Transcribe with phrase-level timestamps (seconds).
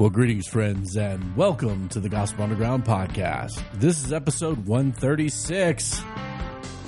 [0.00, 3.62] Well, greetings, friends, and welcome to the Gospel Underground podcast.
[3.74, 6.00] This is episode 136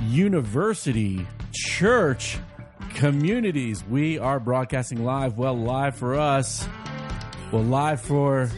[0.04, 2.38] University, Church,
[2.94, 3.84] Communities.
[3.84, 5.36] We are broadcasting live.
[5.36, 6.66] Well, live for us.
[7.52, 8.48] Well, live for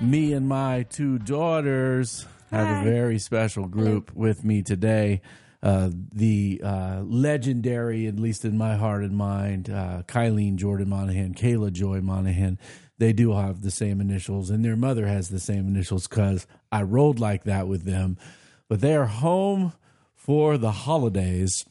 [0.00, 2.26] me and my two daughters.
[2.50, 5.20] I have a very special group with me today.
[5.62, 11.32] Uh, the uh, legendary, at least in my heart and mind, uh, Kylene Jordan Monahan,
[11.32, 12.58] Kayla Joy Monahan.
[12.98, 16.82] They do have the same initials, and their mother has the same initials because I
[16.82, 18.16] rolled like that with them.
[18.68, 19.72] But they are home
[20.14, 21.64] for the holidays,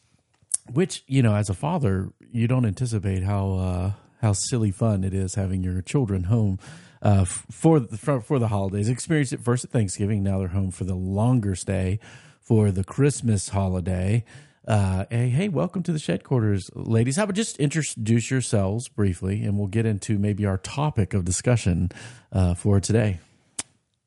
[0.72, 3.92] which you know, as a father, you don't anticipate how uh,
[4.22, 6.60] how silly fun it is having your children home
[7.02, 8.90] uh, for, the, for for the holidays.
[8.90, 10.24] Experienced it first at Thanksgiving.
[10.24, 12.00] Now they're home for the longer stay
[12.42, 14.24] for the Christmas holiday.
[14.66, 17.18] Uh, hey, hey, welcome to the shed quarters, ladies.
[17.18, 21.92] How about just introduce yourselves briefly, and we'll get into maybe our topic of discussion
[22.32, 23.20] uh, for today.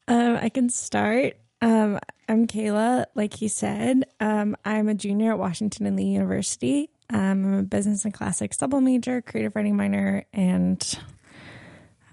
[0.08, 1.36] Um, I can start.
[1.60, 4.04] Um, I'm Kayla, like he said.
[4.18, 6.88] Um, I'm a junior at Washington and Lee University.
[7.10, 10.98] Um, I'm a business and classics double major, creative writing minor, and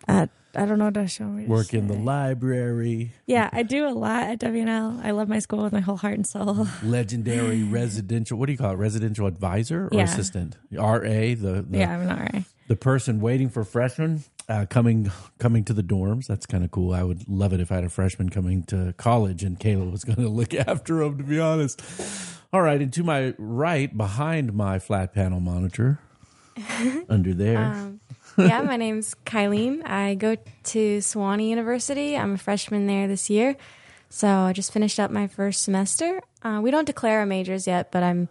[0.07, 1.45] uh, I don't know what to show me.
[1.45, 4.99] Work in the library, Yeah, I do a lot at W&L.
[5.03, 6.67] I love my school with my whole heart and soul.
[6.83, 8.37] legendary residential.
[8.37, 8.75] What do you call it?
[8.77, 10.03] Residential advisor or Yeah.
[10.03, 10.57] assistant?
[10.71, 10.99] RA,
[11.33, 12.41] the the, yeah, I'm an RA.
[12.67, 16.27] the person waiting for freshmen uh, coming coming to the dorms.
[16.27, 16.93] That's kind of cool.
[16.93, 20.03] I would love it if I had a freshman coming to college and Kayla was
[20.09, 21.17] going to look after him.
[21.17, 21.81] To be honest.
[22.51, 25.97] All right, and to my right, behind my flat panel monitor,
[27.09, 27.57] under there.
[27.57, 27.99] Um,
[28.37, 29.87] yeah, my name's Kylene.
[29.87, 32.17] I go to Sewanee University.
[32.17, 33.55] I'm a freshman there this year.
[34.09, 36.21] So I just finished up my first semester.
[36.41, 38.29] Uh, we don't declare our majors yet, but I'm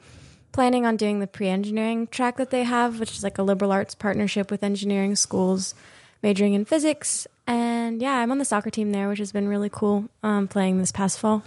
[0.53, 3.73] planning on doing the pre engineering track that they have, which is like a liberal
[3.73, 5.75] arts partnership with engineering schools,
[6.23, 7.27] majoring in physics.
[7.47, 10.79] And yeah, I'm on the soccer team there, which has been really cool um, playing
[10.79, 11.43] this past fall.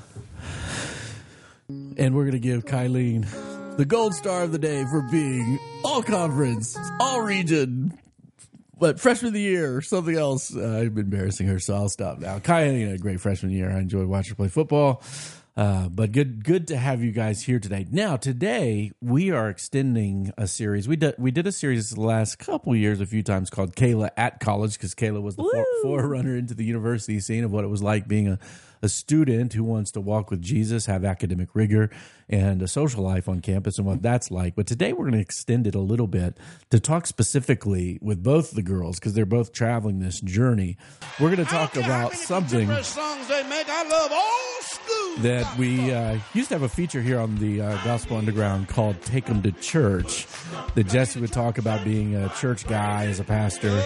[1.97, 3.25] And we're going to give Kylene
[3.77, 7.97] the gold star of the day for being all conference, all region,
[8.79, 10.55] but freshman of the year or something else.
[10.55, 12.39] Uh, I'm embarrassing her, so I'll stop now.
[12.39, 13.71] Kylene had a great freshman year.
[13.71, 15.01] I enjoyed watching her play football.
[15.57, 17.87] Uh, but good, good to have you guys here today.
[17.89, 20.85] Now, today we are extending a series.
[20.85, 24.09] We did we did a series the last couple years, a few times called Kayla
[24.17, 27.67] at College because Kayla was the for, forerunner into the university scene of what it
[27.67, 28.39] was like being a,
[28.81, 31.89] a student who wants to walk with Jesus, have academic rigor,
[32.29, 34.55] and a social life on campus, and what that's like.
[34.55, 36.37] But today we're going to extend it a little bit
[36.71, 40.77] to talk specifically with both the girls because they're both traveling this journey.
[41.19, 43.67] We're going to talk about something songs they make.
[43.69, 44.45] I love old
[45.19, 49.01] that we uh, used to have a feature here on the uh, Gospel Underground called
[49.01, 50.27] "Take 'Em to Church."
[50.75, 53.83] That Jesse would talk about being a church guy as a pastor,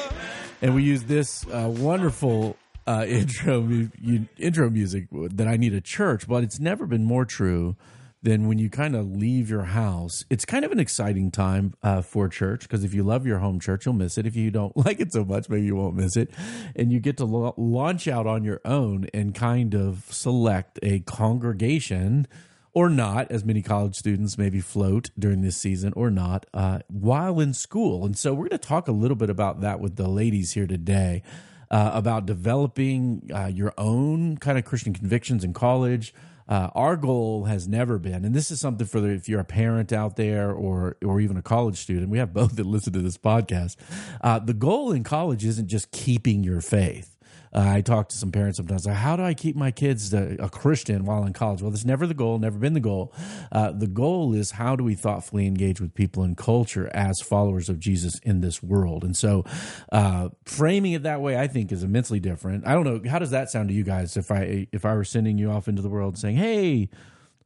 [0.61, 2.57] and we use this uh, wonderful
[2.89, 3.61] uh, intro
[4.01, 6.27] you, intro music that I need a church.
[6.27, 7.75] But it's never been more true
[8.21, 10.25] than when you kind of leave your house.
[10.29, 13.59] It's kind of an exciting time uh, for church because if you love your home
[13.59, 14.25] church, you'll miss it.
[14.25, 16.31] If you don't like it so much, maybe you won't miss it.
[16.75, 20.99] And you get to la- launch out on your own and kind of select a
[21.01, 22.27] congregation
[22.73, 27.39] or not, as many college students maybe float during this season or not, uh, while
[27.39, 28.05] in school.
[28.05, 30.67] And so we're going to talk a little bit about that with the ladies here
[30.67, 31.23] today.
[31.71, 36.15] Uh, about developing uh, your own kind of Christian convictions in college,
[36.49, 39.45] uh, our goal has never been, and this is something for the, if you're a
[39.45, 43.01] parent out there or or even a college student, we have both that listen to
[43.01, 43.75] this podcast.
[44.21, 47.18] Uh, the goal in college isn't just keeping your faith.
[47.53, 48.85] Uh, I talk to some parents sometimes.
[48.85, 51.61] Like, How do I keep my kids a Christian while in college?
[51.61, 52.37] Well, that's never the goal.
[52.37, 53.13] Never been the goal.
[53.51, 57.69] Uh, the goal is how do we thoughtfully engage with people and culture as followers
[57.69, 59.03] of Jesus in this world?
[59.03, 59.45] And so,
[59.91, 62.67] uh, framing it that way, I think, is immensely different.
[62.67, 63.09] I don't know.
[63.09, 64.15] How does that sound to you guys?
[64.15, 66.89] If I if I were sending you off into the world saying, "Hey,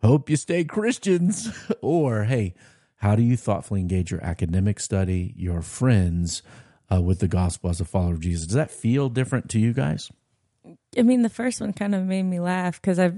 [0.02, 1.50] hope you stay Christians,"
[1.82, 2.56] or "Hey,
[2.98, 6.42] how do you thoughtfully engage your academic study, your friends?"
[6.92, 9.74] Uh, with the gospel as a follower of Jesus, does that feel different to you
[9.74, 10.12] guys?
[10.98, 13.16] I mean, the first one kind of made me laugh because I've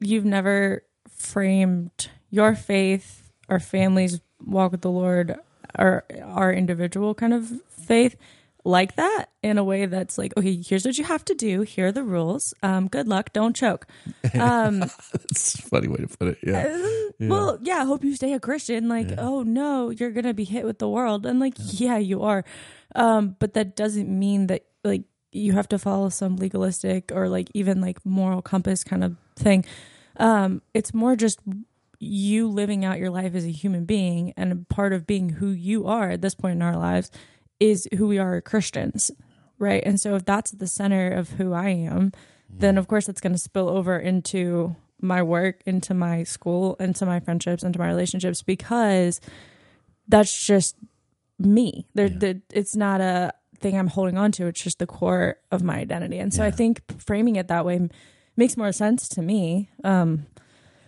[0.00, 5.36] you've never framed your faith or family's walk with the Lord
[5.78, 7.50] or our individual kind of
[7.86, 8.16] faith
[8.64, 11.62] like that in a way that's like, okay, here's what you have to do.
[11.62, 12.52] Here are the rules.
[12.62, 13.32] Um, good luck.
[13.32, 13.86] Don't choke.
[14.34, 14.82] Um,
[15.30, 16.38] It's a funny way to put it.
[16.42, 16.78] Yeah.
[17.28, 18.88] Well, yeah, hope you stay a Christian.
[18.88, 21.24] Like, oh no, you're gonna be hit with the world.
[21.26, 22.44] And like, yeah, you are.
[22.94, 27.48] Um, but that doesn't mean that like you have to follow some legalistic or like
[27.54, 29.64] even like moral compass kind of thing.
[30.16, 31.40] Um, it's more just
[31.98, 35.86] you living out your life as a human being and part of being who you
[35.86, 37.10] are at this point in our lives
[37.60, 39.10] is who we are Christians.
[39.58, 39.82] right?
[39.84, 42.12] And so if that's the center of who I am,
[42.48, 47.06] then of course it's going to spill over into my work, into my school, into
[47.06, 49.20] my friendships, into my relationships because
[50.08, 50.76] that's just
[51.40, 51.86] me.
[51.94, 54.46] There, the, it's not a thing I'm holding on to.
[54.46, 56.18] It's just the core of my identity.
[56.18, 57.88] And so I think framing it that way
[58.36, 59.70] makes more sense to me.
[59.84, 60.26] Um,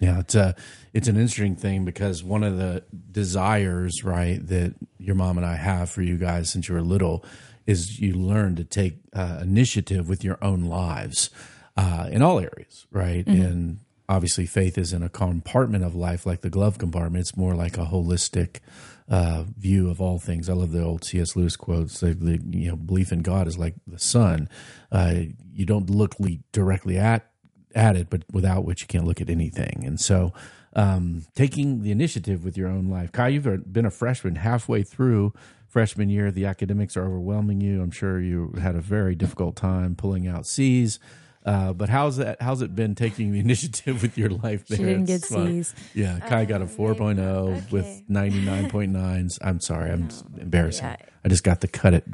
[0.00, 0.54] Yeah, it's a
[0.92, 5.56] it's an interesting thing because one of the desires, right, that your mom and I
[5.56, 7.24] have for you guys since you were little
[7.66, 11.30] is you learn to take uh, initiative with your own lives
[11.76, 13.24] uh, in all areas, right?
[13.26, 13.80] And
[14.12, 17.22] obviously, faith isn't a compartment of life like the glove compartment.
[17.22, 18.60] It's more like a holistic
[19.08, 20.48] uh, view of all things.
[20.48, 21.34] I love the old C.S.
[21.34, 24.48] Lewis quotes: the, the you know belief in God is like the sun.
[24.90, 25.14] Uh,
[25.52, 27.30] you don't look le- directly at
[27.74, 29.82] at it, but without which you can't look at anything.
[29.86, 30.32] And so,
[30.74, 33.12] um, taking the initiative with your own life.
[33.12, 35.32] Kai, you've been a freshman halfway through
[35.68, 36.30] freshman year.
[36.30, 37.80] The academics are overwhelming you.
[37.82, 40.98] I'm sure you had a very difficult time pulling out C's.
[41.44, 42.40] Uh, but how's that?
[42.40, 44.66] How's it been taking the initiative with your life?
[44.68, 45.46] There, She didn't It's get fun.
[45.64, 45.74] C's.
[45.94, 48.04] Yeah, Kai got a 4.0 with okay.
[48.08, 49.38] 99.9s.
[49.42, 50.08] I'm sorry, I'm
[50.40, 50.84] embarrassing.
[50.86, 50.96] Yeah.
[51.24, 52.04] I just got the cut it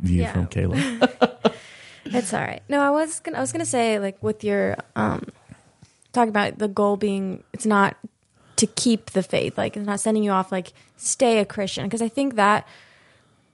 [0.00, 0.32] view Yeah.
[0.32, 1.52] from Kayla.
[2.06, 2.62] It's all right.
[2.68, 5.26] No, I was gonna I was gonna say like with your um
[6.12, 7.96] talking about the goal being it's not
[8.56, 12.02] to keep the faith, like it's not sending you off like stay a Christian because
[12.02, 12.68] I think that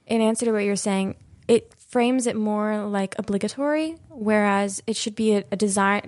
[0.05, 1.15] in answer to what you're saying,
[1.47, 6.01] it frames it more like obligatory, whereas it should be a, a desire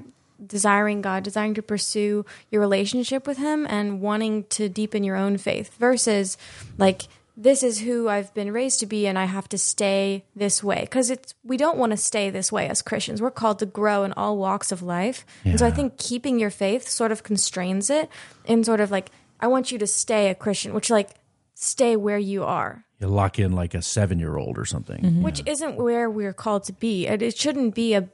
[0.46, 5.38] desiring God, desiring to pursue your relationship with him and wanting to deepen your own
[5.38, 6.38] faith versus
[6.78, 7.04] like
[7.36, 10.82] this is who I've been raised to be and I have to stay this way
[10.82, 13.22] because it's we don't want to stay this way as Christians.
[13.22, 15.26] We're called to grow in all walks of life.
[15.44, 18.10] And so I think keeping your faith sort of constrains it
[18.46, 21.10] in sort of like I want you to stay a Christian, which like
[21.56, 25.22] stay where you are lock in like a seven year old or something.
[25.24, 27.08] which isn't where we're called to be.
[27.08, 28.10] It, it shouldn't be a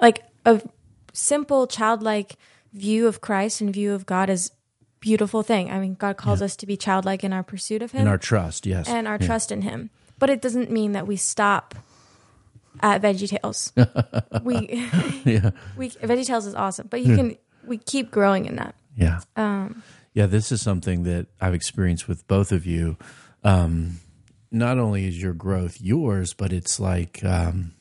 [0.00, 0.60] like a
[1.12, 2.36] simple childlike
[2.72, 4.50] view of Christ and view of God is
[5.00, 5.70] beautiful thing.
[5.70, 8.18] I mean, God calls us to be childlike in our pursuit of Him In our
[8.18, 8.88] trust, yes.
[8.88, 9.26] and our Yeah.
[9.26, 9.90] trust in Him.
[10.18, 11.74] But it doesn't mean that we stop
[12.80, 14.42] at Veggie VeggieTales.
[14.44, 14.88] we
[15.24, 15.50] Yeah.
[15.76, 18.74] we Veggie VeggieTales is awesome, but you can we keep growing in that.
[18.96, 19.20] Yeah.
[19.36, 19.82] Um,
[20.14, 22.96] Yeah, this is something that I've experienced with both of you.
[23.44, 23.98] Um,
[24.52, 27.72] not only is your growth yours, but it's like um,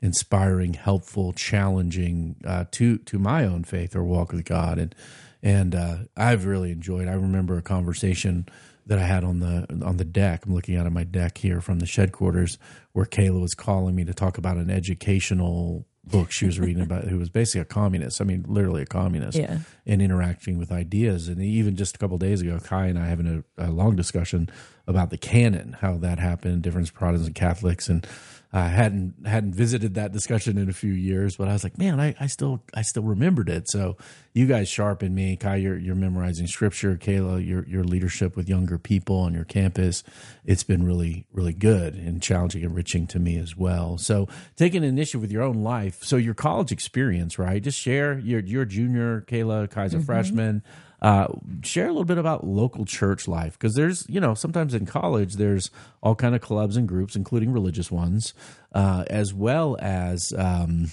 [0.00, 4.94] inspiring, helpful, challenging uh, to to my own faith or walk with God, and
[5.42, 7.08] and uh, I've really enjoyed.
[7.08, 8.48] I remember a conversation
[8.86, 10.46] that I had on the on the deck.
[10.46, 12.58] I'm looking out at my deck here from the shed quarters,
[12.92, 17.04] where Kayla was calling me to talk about an educational book she was reading about,
[17.04, 18.20] who was basically a communist.
[18.20, 19.58] I mean, literally a communist Yeah.
[19.86, 21.28] and interacting with ideas.
[21.28, 23.96] And even just a couple of days ago, Kai and I having a, a long
[23.96, 24.48] discussion
[24.86, 28.06] about the canon, how that happened, difference Protestants and Catholics, and
[28.50, 32.00] I hadn't hadn't visited that discussion in a few years, but I was like, man,
[32.00, 33.68] I, I still I still remembered it.
[33.68, 33.98] So
[34.38, 35.36] you guys sharpen me.
[35.36, 36.96] Kai, you're you're memorizing scripture.
[36.96, 40.04] Kayla, your your leadership with younger people on your campus,
[40.44, 43.98] it's been really really good and challenging, enriching to me as well.
[43.98, 46.04] So taking an initiative with your own life.
[46.04, 47.60] So your college experience, right?
[47.60, 48.16] Just share.
[48.20, 49.68] You're you're junior, Kayla.
[49.68, 50.62] Kai's a freshman.
[51.02, 51.26] Uh,
[51.62, 55.34] share a little bit about local church life because there's you know sometimes in college
[55.34, 55.70] there's
[56.00, 58.34] all kind of clubs and groups including religious ones
[58.72, 60.90] uh, as well as um,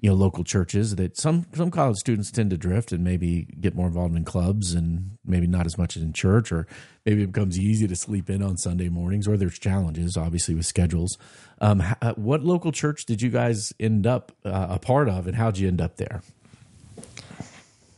[0.00, 3.74] you know local churches that some some college students tend to drift and maybe get
[3.74, 6.66] more involved in clubs and maybe not as much in church or
[7.04, 10.66] maybe it becomes easy to sleep in on Sunday mornings or there's challenges obviously with
[10.66, 11.18] schedules.
[11.60, 15.36] Um, uh, what local church did you guys end up uh, a part of and
[15.36, 16.22] how'd you end up there?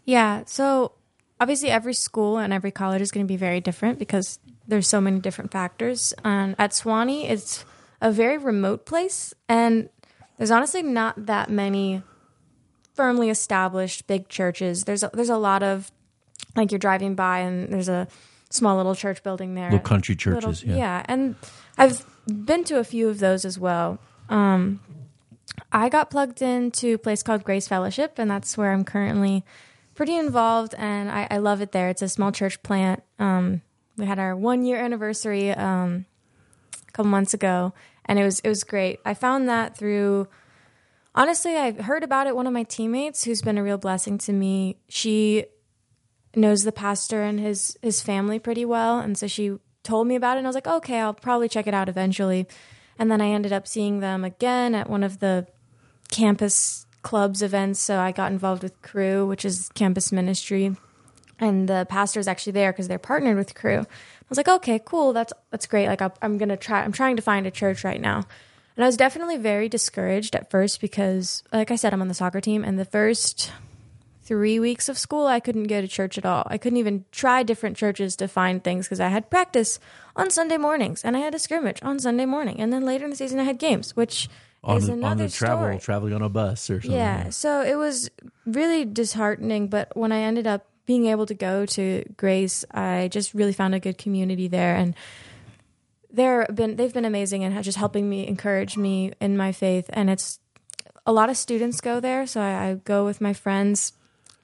[0.04, 0.42] Yeah.
[0.46, 0.92] So
[1.40, 5.00] obviously, every school and every college is going to be very different because there's so
[5.00, 6.14] many different factors.
[6.24, 7.64] And at Sewanee, it's
[8.00, 9.88] a very remote place, and
[10.42, 12.02] there's honestly not that many
[12.94, 14.82] firmly established big churches.
[14.82, 15.92] There's a, there's a lot of
[16.56, 18.08] like you're driving by and there's a
[18.50, 19.70] small little church building there.
[19.70, 21.04] Little country Little- churches, yeah.
[21.04, 21.36] and
[21.78, 24.00] I've been to a few of those as well.
[24.28, 24.80] Um,
[25.70, 29.44] I got plugged into a place called Grace Fellowship, and that's where I'm currently
[29.94, 31.88] pretty involved, and I, I love it there.
[31.88, 33.04] It's a small church plant.
[33.20, 33.62] Um,
[33.96, 36.04] we had our one year anniversary um,
[36.88, 37.72] a couple months ago,
[38.06, 39.00] and it was it was great.
[39.04, 40.28] I found that through
[41.14, 42.36] honestly, I heard about it.
[42.36, 45.46] One of my teammates, who's been a real blessing to me, she
[46.34, 50.36] knows the pastor and his his family pretty well, and so she told me about
[50.36, 50.38] it.
[50.38, 52.46] And I was like, okay, I'll probably check it out eventually.
[52.98, 55.46] And then I ended up seeing them again at one of the
[56.10, 57.80] campus clubs events.
[57.80, 60.76] So I got involved with Cru, which is campus ministry,
[61.42, 63.80] and the pastor is actually there because they're partnered with Cru.
[63.80, 63.86] I
[64.28, 65.88] was like, okay, cool, that's that's great.
[65.88, 66.82] Like I'll, I'm gonna try.
[66.82, 68.24] I'm trying to find a church right now.
[68.76, 72.14] And I was definitely very discouraged at first because, like I said, I'm on the
[72.14, 73.52] soccer team, and the first
[74.22, 76.44] three weeks of school, I couldn't go to church at all.
[76.46, 79.80] I couldn't even try different churches to find things because I had practice
[80.14, 82.60] on Sunday mornings and I had a scrimmage on Sunday morning.
[82.60, 84.28] And then later in the season, I had games, which
[84.62, 85.78] on is another on the travel story.
[85.80, 86.96] traveling on a bus or something.
[86.96, 88.10] Yeah, so it was
[88.46, 89.66] really disheartening.
[89.66, 93.74] But when I ended up being able to go to Grace, I just really found
[93.74, 94.94] a good community there, and
[96.10, 99.88] they're been they've been amazing and just helping me, encourage me in my faith.
[99.92, 100.38] And it's
[101.06, 103.92] a lot of students go there, so I, I go with my friends.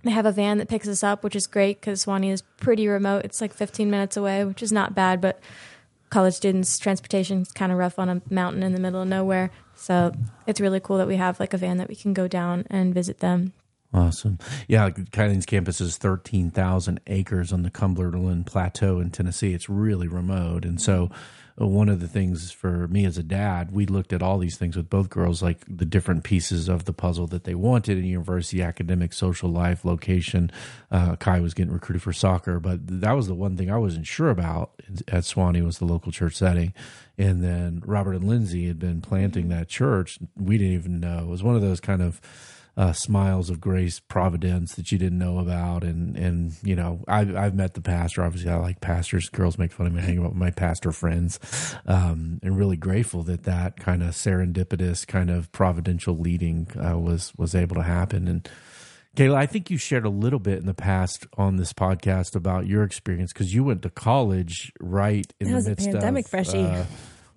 [0.04, 2.86] They have a van that picks us up, which is great because Sewanee is pretty
[2.86, 3.24] remote.
[3.24, 5.40] It's like 15 minutes away, which is not bad, but
[6.08, 9.50] college students transportation is kind of rough on a mountain in the middle of nowhere.
[9.74, 10.12] So
[10.46, 12.94] it's really cool that we have like a van that we can go down and
[12.94, 13.52] visit them.
[13.92, 14.38] Awesome.
[14.66, 19.54] Yeah, Kylene's campus is 13,000 acres on the Cumberland Plateau in Tennessee.
[19.54, 20.66] It's really remote.
[20.66, 21.10] And so,
[21.60, 24.58] uh, one of the things for me as a dad, we looked at all these
[24.58, 28.04] things with both girls, like the different pieces of the puzzle that they wanted in
[28.04, 30.50] university, academic, social life, location.
[30.90, 34.06] Uh, Kai was getting recruited for soccer, but that was the one thing I wasn't
[34.06, 34.72] sure about
[35.08, 36.74] at Sewanee was the local church setting.
[37.16, 40.18] And then Robert and Lindsay had been planting that church.
[40.36, 41.20] We didn't even know.
[41.20, 42.20] It was one of those kind of
[42.78, 47.34] uh, smiles of grace, providence that you didn't know about, and and you know I've
[47.34, 48.22] I've met the pastor.
[48.22, 49.28] Obviously, I like pastors.
[49.28, 50.00] Girls make fun of me.
[50.00, 51.40] I hang out with my pastor friends,
[51.86, 57.32] um, and really grateful that that kind of serendipitous, kind of providential leading uh, was
[57.36, 58.28] was able to happen.
[58.28, 58.48] And
[59.16, 62.68] Kayla, I think you shared a little bit in the past on this podcast about
[62.68, 66.64] your experience because you went to college right in That the midst pandemic of freshie.
[66.64, 66.84] Uh,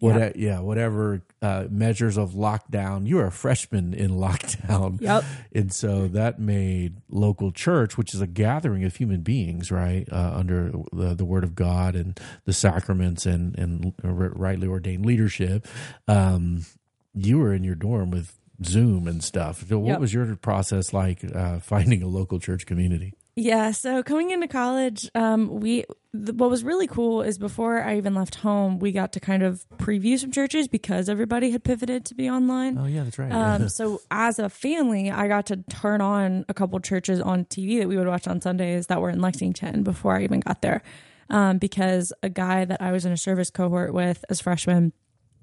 [0.02, 0.60] what, yeah.
[0.60, 3.08] whatever uh, measures of lockdown.
[3.08, 5.00] You were a freshman in lockdown.
[5.00, 5.24] Yep.
[5.54, 10.34] And so that made local church, which is a gathering of human beings, right, uh,
[10.36, 15.68] under the, the Word of God and the sacraments and and rightly ordained leadership.
[16.08, 16.66] Um,
[17.14, 19.68] you were in your dorm with Zoom and stuff.
[19.68, 20.00] So what Yep.
[20.00, 23.14] was your process like uh, finding a local church community?
[23.36, 27.98] Yeah, so coming into college, um, we th- what was really cool is before I
[27.98, 32.04] even left home, we got to kind of preview some churches because everybody had pivoted
[32.06, 32.78] to be online.
[32.78, 33.32] Oh yeah, that's right.
[33.32, 37.80] Um, so as a family, I got to turn on a couple churches on TV
[37.80, 40.82] that we would watch on Sundays that were in Lexington before I even got there,
[41.30, 44.92] um, because a guy that I was in a service cohort with as freshmen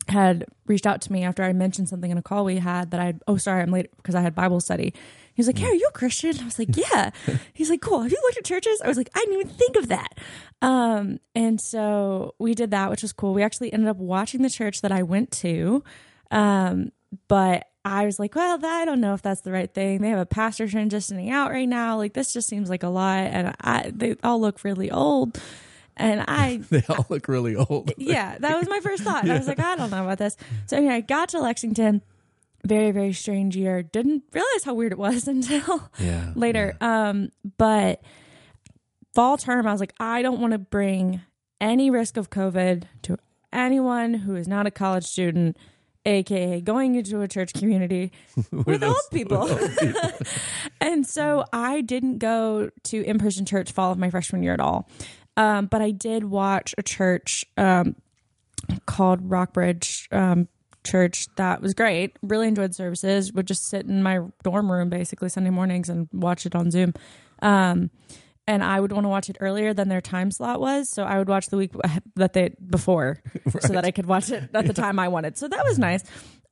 [0.08, 3.00] had reached out to me after I mentioned something in a call we had that
[3.00, 4.94] I oh sorry I'm late because I had Bible study.
[5.34, 7.10] He was like, "Hey, are you a Christian?" I was like, "Yeah."
[7.52, 8.02] He's like, "Cool.
[8.02, 10.18] Have you looked at churches?" I was like, "I didn't even think of that."
[10.62, 13.34] Um, and so we did that, which was cool.
[13.34, 15.84] We actually ended up watching the church that I went to,
[16.30, 16.90] um,
[17.28, 20.18] but I was like, "Well, I don't know if that's the right thing." They have
[20.18, 21.96] a pastor transitioning out right now.
[21.96, 25.40] Like this just seems like a lot, and I they all look really old.
[25.98, 27.92] And I they all look really old.
[27.98, 29.24] yeah, that was my first thought.
[29.24, 30.36] And I was like, I don't know about this.
[30.66, 32.02] So anyway, I got to Lexington.
[32.64, 33.82] Very, very strange year.
[33.82, 36.76] Didn't realize how weird it was until Yeah, later.
[36.80, 38.02] Um, but
[39.14, 41.20] fall term, I was like, I don't want to bring
[41.60, 43.18] any risk of COVID to
[43.52, 45.56] anyone who is not a college student,
[46.04, 48.12] aka going into a church community
[48.52, 49.48] with old people.
[50.80, 54.60] and so I didn't go to in person church fall of my freshman year at
[54.60, 54.88] all.
[55.38, 57.94] Um, but I did watch a church um,
[58.86, 60.48] called Rockbridge um,
[60.84, 62.16] Church that was great.
[62.22, 63.32] Really enjoyed services.
[63.32, 66.92] Would just sit in my dorm room basically Sunday mornings and watch it on Zoom.
[67.40, 67.90] Um,
[68.48, 71.18] and I would want to watch it earlier than their time slot was, so I
[71.18, 71.72] would watch the week
[72.16, 73.22] that they before,
[73.60, 75.36] so that I could watch it at the time I wanted.
[75.36, 76.02] So that was nice.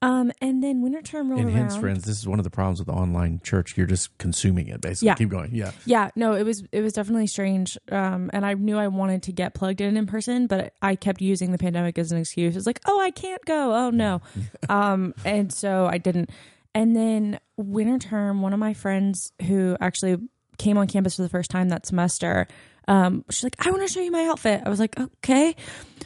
[0.06, 1.80] Um, and then winter term rolled And hence, around.
[1.80, 3.76] friends, this is one of the problems with the online church.
[3.76, 5.06] You're just consuming it, basically.
[5.08, 5.14] Yeah.
[5.16, 5.50] Keep going.
[5.52, 5.72] Yeah.
[5.84, 7.76] Yeah, no, it was it was definitely strange.
[7.90, 11.20] Um, and I knew I wanted to get plugged in in person, but I kept
[11.20, 12.56] using the pandemic as an excuse.
[12.56, 13.74] It's like, oh, I can't go.
[13.74, 14.20] Oh no,
[14.68, 16.30] um, and so I didn't.
[16.72, 20.18] And then winter term, one of my friends who actually
[20.58, 22.46] came on campus for the first time that semester,
[22.88, 24.62] um, she's like, I want to show you my outfit.
[24.64, 25.56] I was like, okay.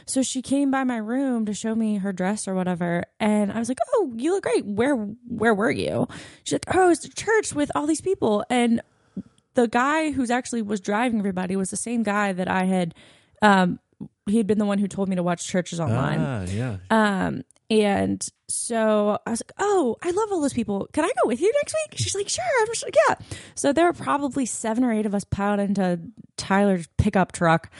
[0.07, 3.59] So she came by my room to show me her dress or whatever, and I
[3.59, 4.65] was like, "Oh, you look great.
[4.65, 6.07] Where where were you?"
[6.43, 8.81] She's like, "Oh, it's a church with all these people." And
[9.53, 12.93] the guy who's actually was driving everybody was the same guy that I had.
[13.41, 13.79] Um,
[14.25, 16.19] he had been the one who told me to watch churches online.
[16.19, 16.77] Ah, yeah.
[16.89, 20.89] Um, and so I was like, "Oh, I love all those people.
[20.91, 23.15] Can I go with you next week?" She's like, "Sure." I'm like, "Yeah."
[23.55, 25.99] So there were probably seven or eight of us piled into
[26.35, 27.71] Tyler's pickup truck.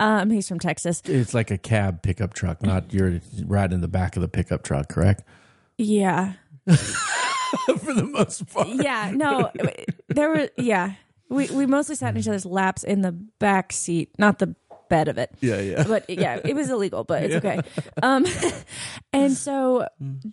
[0.00, 1.00] Um, he's from Texas.
[1.04, 4.64] It's like a cab pickup truck, not you're riding in the back of the pickup
[4.64, 5.22] truck, correct?
[5.78, 6.32] Yeah,
[6.66, 8.68] For the most part.
[8.68, 9.12] yeah.
[9.14, 9.50] No,
[10.08, 10.50] there were.
[10.56, 10.94] Yeah,
[11.28, 14.56] we we mostly sat in each other's laps in the back seat, not the
[14.88, 15.30] bed of it.
[15.40, 15.84] Yeah, yeah.
[15.86, 17.60] But yeah, it was illegal, but it's okay.
[18.02, 18.26] Um,
[19.12, 19.86] and so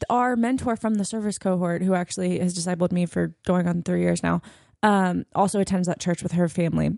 [0.09, 4.01] our mentor from the service cohort, who actually has discipled me for going on three
[4.01, 4.41] years now,
[4.81, 6.97] um, also attends that church with her family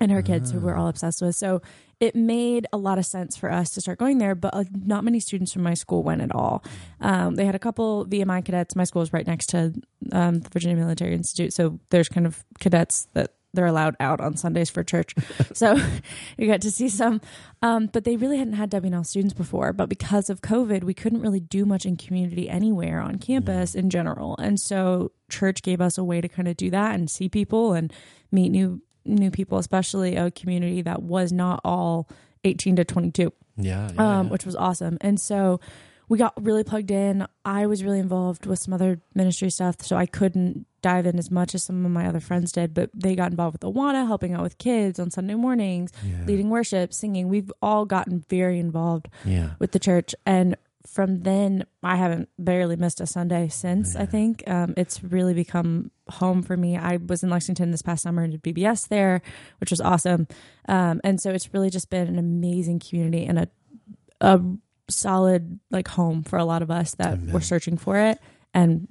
[0.00, 1.36] and her kids, who we're all obsessed with.
[1.36, 1.60] So
[2.00, 5.04] it made a lot of sense for us to start going there, but uh, not
[5.04, 6.64] many students from my school went at all.
[7.00, 8.74] Um, they had a couple VMI cadets.
[8.74, 9.72] My school is right next to
[10.10, 14.36] um, the Virginia Military Institute, so there's kind of cadets that they're allowed out on
[14.36, 15.14] Sundays for church.
[15.52, 15.76] so
[16.38, 17.20] you got to see some.
[17.60, 19.72] Um, but they really hadn't had W&L students before.
[19.72, 23.90] But because of COVID, we couldn't really do much in community anywhere on campus in
[23.90, 24.36] general.
[24.38, 27.72] And so church gave us a way to kind of do that and see people
[27.72, 27.92] and
[28.30, 32.08] meet new new people, especially a community that was not all
[32.44, 34.96] 18 to 22 Yeah, yeah, um, which was awesome.
[35.00, 35.58] And so
[36.12, 37.26] we got really plugged in.
[37.42, 41.30] I was really involved with some other ministry stuff, so I couldn't dive in as
[41.30, 42.74] much as some of my other friends did.
[42.74, 46.22] But they got involved with Awana, helping out with kids on Sunday mornings, Yeah.
[46.26, 47.30] leading worship, singing.
[47.30, 49.52] We've all gotten very involved yeah.
[49.58, 50.54] with the church, and
[50.86, 53.96] from then I haven't barely missed a Sunday since.
[53.96, 56.76] I think um, it's really become home for me.
[56.76, 59.22] I was in Lexington this past summer and did VBS there,
[59.60, 60.28] which was awesome.
[60.68, 63.48] Um, and so it's really just been an amazing community and a
[64.20, 64.40] a
[64.92, 68.18] solid like home for a lot of us that were searching for it
[68.54, 68.88] and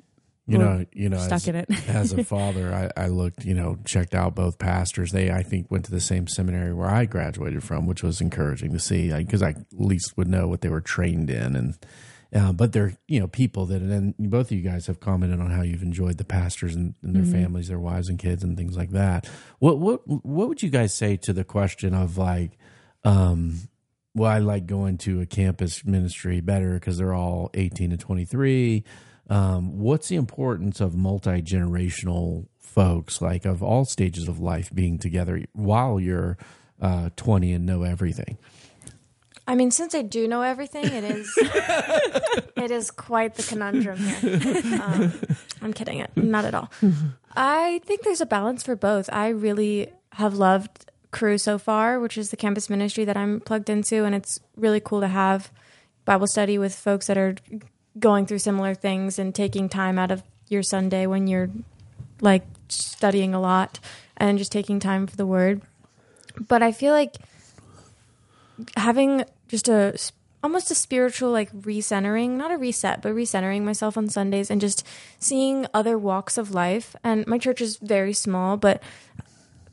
[0.47, 1.69] You know, you know, stuck as, in it.
[1.87, 5.11] as a father, I, I looked, you know, checked out both pastors.
[5.11, 8.73] They, I think, went to the same seminary where I graduated from, which was encouraging
[8.73, 11.55] to see because I at least would know what they were trained in.
[11.55, 11.77] And,
[12.33, 15.51] uh, but they're, you know, people that, and both of you guys have commented on
[15.51, 18.75] how you've enjoyed the pastors and, and their families, their wives and kids and things
[18.75, 19.29] like that.
[19.59, 22.57] What, what, what would you guys say to the question of like,
[23.03, 23.59] um,
[24.13, 28.83] well, I like going to a campus ministry better because they're all 18 to 23.
[29.29, 34.97] Um, what's the importance of multi generational folks, like of all stages of life, being
[34.97, 36.37] together while you're
[36.81, 38.37] uh, 20 and know everything?
[39.47, 44.81] I mean, since I do know everything, it is it is quite the conundrum here.
[44.81, 45.13] Um,
[45.61, 46.71] I'm kidding it, not at all.
[47.35, 49.09] I think there's a balance for both.
[49.11, 53.69] I really have loved Cru so far, which is the campus ministry that I'm plugged
[53.69, 55.51] into, and it's really cool to have
[56.05, 57.35] Bible study with folks that are
[57.99, 61.49] going through similar things and taking time out of your Sunday when you're
[62.21, 63.79] like studying a lot
[64.17, 65.61] and just taking time for the Word.
[66.47, 67.17] But I feel like
[68.77, 69.97] having just a
[70.43, 74.85] almost a spiritual like recentering, not a reset, but recentering myself on Sundays and just
[75.19, 76.95] seeing other walks of life.
[77.03, 78.81] And my church is very small, but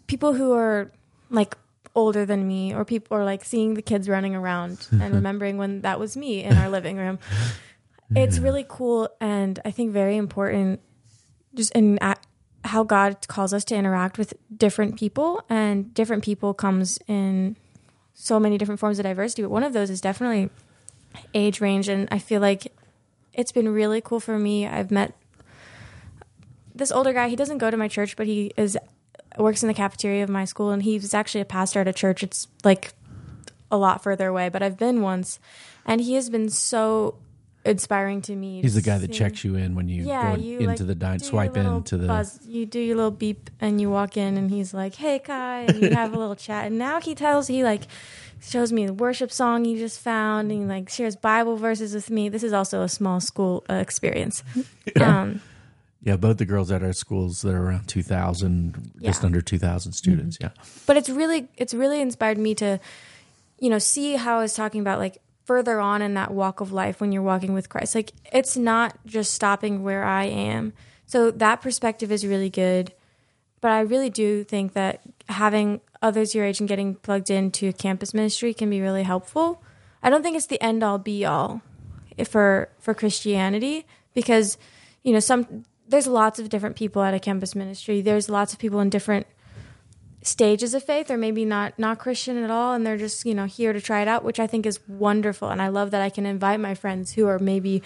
[0.07, 0.91] people who are
[1.31, 1.57] like
[1.95, 5.81] older than me or people or like seeing the kids running around and remembering when
[5.83, 7.19] that was me in our living room.
[8.15, 10.81] It's really cool and I think very important
[11.55, 12.17] just in a-
[12.65, 17.57] how God calls us to interact with different people and different people comes in
[18.15, 20.51] so many different forms of diversity, but one of those is definitely
[21.35, 21.89] age range.
[21.89, 22.73] And I feel like
[23.33, 24.67] it's been really cool for me.
[24.67, 25.15] I've met
[26.75, 27.29] this older guy.
[27.29, 28.77] He doesn't go to my church, but he is
[29.43, 32.23] works in the cafeteria of my school, and he's actually a pastor at a church.
[32.23, 32.93] It's like
[33.71, 35.39] a lot further away, but I've been once,
[35.85, 37.17] and he has been so
[37.65, 38.63] inspiring to me.
[38.63, 40.79] He's the guy that see- checks you in when you yeah, go you into like,
[40.79, 42.07] the dine, swipe into the.
[42.07, 42.41] buzz.
[42.47, 45.83] You do your little beep, and you walk in, and he's like, "Hey, Kai," and
[45.83, 46.67] you have a little chat.
[46.67, 47.83] And now he tells he like
[48.41, 52.11] shows me the worship song he just found, and he like shares Bible verses with
[52.11, 52.29] me.
[52.29, 54.43] This is also a small school uh, experience.
[55.01, 55.43] Um,
[56.03, 59.11] Yeah, both the girls at our schools that are around 2,000, just Yeah.
[59.11, 59.27] Mm-hmm.
[59.27, 60.39] under 2,000 students.
[60.41, 60.51] Yeah.
[60.87, 62.79] but it's really it's really inspired me to
[63.59, 66.71] you know see how i was talking about like further on in that walk of
[66.73, 70.73] life when you're walking with christ like it's not just stopping where i am
[71.07, 72.93] so that perspective is really good
[73.61, 78.15] but i really do think that having others your age and getting plugged into campus
[78.15, 79.61] ministry can be really helpful
[80.03, 81.61] i don't think it's the end all be all
[82.27, 83.85] for for christianity
[84.15, 84.57] because
[85.03, 88.59] you know some there's lots of different people at a campus ministry there's lots of
[88.59, 89.27] people in different
[90.23, 93.45] stages of faith or maybe not not christian at all and they're just you know
[93.47, 96.11] here to try it out which i think is wonderful and i love that i
[96.11, 97.83] can invite my friends who are maybe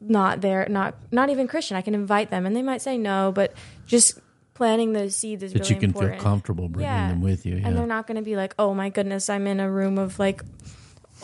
[0.00, 3.30] not there not not even christian i can invite them and they might say no
[3.32, 3.52] but
[3.86, 4.18] just
[4.54, 6.14] planting those seeds is That really you can important.
[6.14, 7.08] feel comfortable bringing Yeah.
[7.08, 7.56] them with you.
[7.56, 7.66] Yeah.
[7.68, 10.18] and they're not going to be like oh my goodness i'm in a room of
[10.18, 10.42] like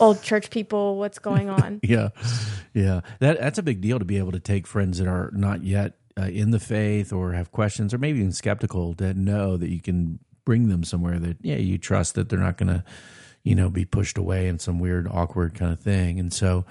[0.01, 2.09] old church people what's going on yeah,
[2.73, 3.01] yeah.
[3.19, 5.93] That that's a big deal to be able to take friends that are not yet
[6.19, 9.79] uh, in the faith or have questions or maybe even skeptical to know that you
[9.79, 12.83] can bring them somewhere that yeah you trust that they're not going to
[13.43, 16.19] you know be pushed away in some weird awkward kind of thing.
[16.19, 16.65] And so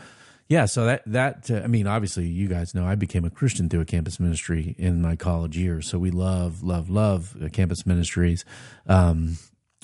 [0.48, 3.68] yeah, so that that uh, I mean obviously you guys know I became a Christian
[3.68, 5.88] through a campus ministry in my college years.
[5.88, 8.44] So we love love love uh, campus ministries.
[8.86, 9.38] Um,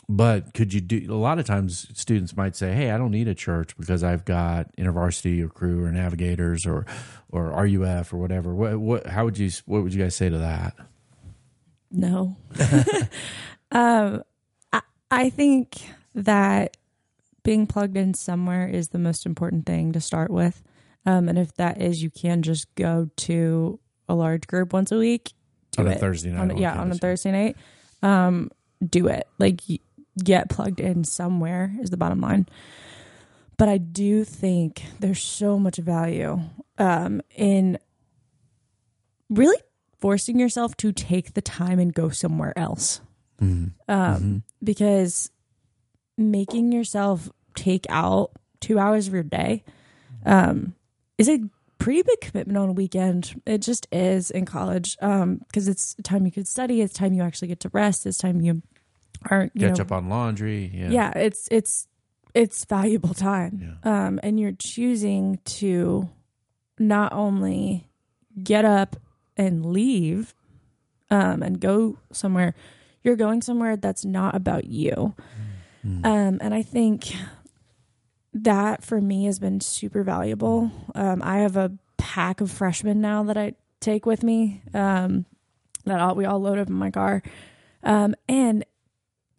[0.09, 1.13] but could you do?
[1.13, 4.25] A lot of times, students might say, "Hey, I don't need a church because I've
[4.25, 6.87] got InterVarsity or Cru or Navigators or
[7.31, 10.39] or RUF or whatever." What, what how would you what would you guys say to
[10.39, 10.75] that?
[11.91, 12.37] No.
[13.73, 14.23] um,
[14.73, 15.77] I, I think
[16.15, 16.77] that
[17.43, 20.63] being plugged in somewhere is the most important thing to start with.
[21.05, 24.99] Um, and if that is, you can just go to a large group once a
[24.99, 25.33] week.
[25.79, 26.01] On a it.
[26.01, 26.95] Thursday night On, yeah, on a.
[26.97, 27.57] Thursday night.
[28.03, 28.51] Um,
[28.85, 29.29] do it.
[29.39, 29.61] Like,
[30.23, 32.47] get plugged in somewhere is the bottom line.
[33.59, 36.41] But I do think there's so much value
[36.79, 37.79] um, in
[39.31, 39.57] really
[39.99, 43.01] forcing yourself to take the time and go somewhere else.
[43.89, 45.31] Um, Because
[46.19, 49.65] making yourself take out two hours of your day
[50.25, 50.75] um,
[51.19, 51.41] is a
[51.79, 53.41] pretty big commitment on a weekend.
[53.47, 57.49] It just is in college because it's time you could study, it's time you actually
[57.49, 58.63] get to rest, it's time you
[59.31, 60.71] aren't you Catch know, up on laundry.
[60.73, 60.91] Yeah.
[60.91, 61.87] yeah it's it's
[62.35, 63.79] it's valuable time.
[63.83, 66.09] Um and you're choosing to
[66.79, 67.89] not only
[68.43, 68.97] get up
[69.37, 70.35] and leave
[71.11, 72.55] um and go somewhere
[73.03, 75.15] you're going somewhere that's not about you.
[75.85, 77.15] Um and i think
[78.35, 80.71] that for me has been super valuable.
[80.95, 85.25] Um i have a pack of freshmen now that i take with me um
[85.85, 87.23] that all, we all load up in my car.
[87.83, 88.65] Um and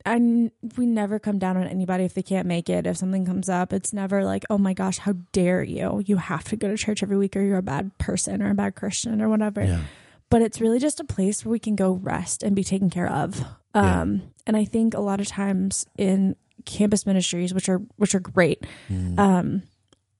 [0.07, 2.87] I we never come down on anybody if they can't make it.
[2.87, 6.01] If something comes up, it's never like, "Oh my gosh, how dare you?
[6.05, 8.55] You have to go to church every week or you're a bad person or a
[8.55, 9.81] bad Christian or whatever." Yeah.
[10.29, 13.09] But it's really just a place where we can go rest and be taken care
[13.11, 13.43] of.
[13.75, 14.01] Yeah.
[14.01, 18.19] Um and I think a lot of times in campus ministries, which are which are
[18.19, 19.19] great, Mm.
[19.19, 19.61] um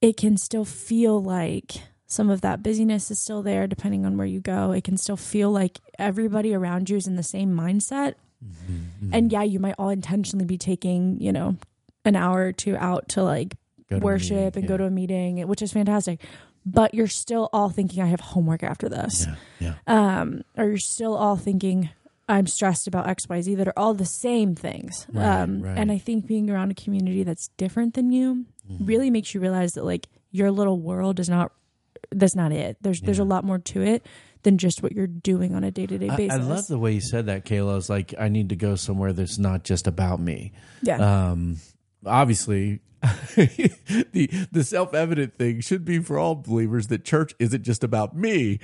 [0.00, 4.26] it can still feel like some of that busyness is still there depending on where
[4.26, 4.72] you go.
[4.72, 9.14] It can still feel like everybody around you is in the same mindset Mm-hmm.
[9.14, 11.56] and yeah, you might all intentionally be taking, you know,
[12.04, 13.56] an hour or two out to like
[13.90, 14.68] to worship meeting, and yeah.
[14.68, 16.20] go to a meeting, which is fantastic.
[16.64, 19.26] But you're still all thinking, I have homework after this.
[19.60, 19.74] Yeah.
[19.86, 20.20] Yeah.
[20.20, 21.88] Um, or you're still all thinking,
[22.28, 25.06] I'm stressed about XYZ that are all the same things.
[25.10, 25.78] Right, um, right.
[25.78, 28.84] And I think being around a community that's different than you Mm-hmm.
[28.84, 31.52] really makes you realize that like your little world is not,
[32.10, 32.76] that's not it.
[32.80, 34.06] There's, there's a lot more to it
[34.42, 36.38] than just what you're doing on a day to day I, basis.
[36.38, 37.76] I love the way you said that, Kayla.
[37.78, 40.52] It's like I need to go somewhere that's not just about me.
[40.82, 41.30] yeah.
[41.30, 41.56] Um,
[42.06, 42.80] obviously,
[43.36, 48.16] the the self evident thing should be for all believers that church isn't just about
[48.16, 48.58] me.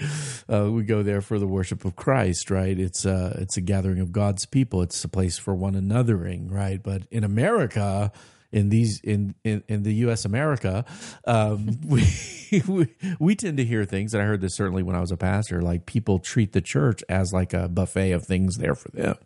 [0.53, 2.79] Uh, we go there for the worship of Christ, right?
[2.79, 4.83] It's a it's a gathering of God's people.
[4.83, 6.83] It's a place for one anothering, right?
[6.83, 8.13] But in America.
[8.55, 10.25] In these in, in, in the U.S.
[10.25, 10.85] America,
[11.27, 12.05] um, we,
[12.69, 15.17] we we tend to hear things, and I heard this certainly when I was a
[15.17, 15.61] pastor.
[15.61, 19.17] Like people treat the church as like a buffet of things there for them.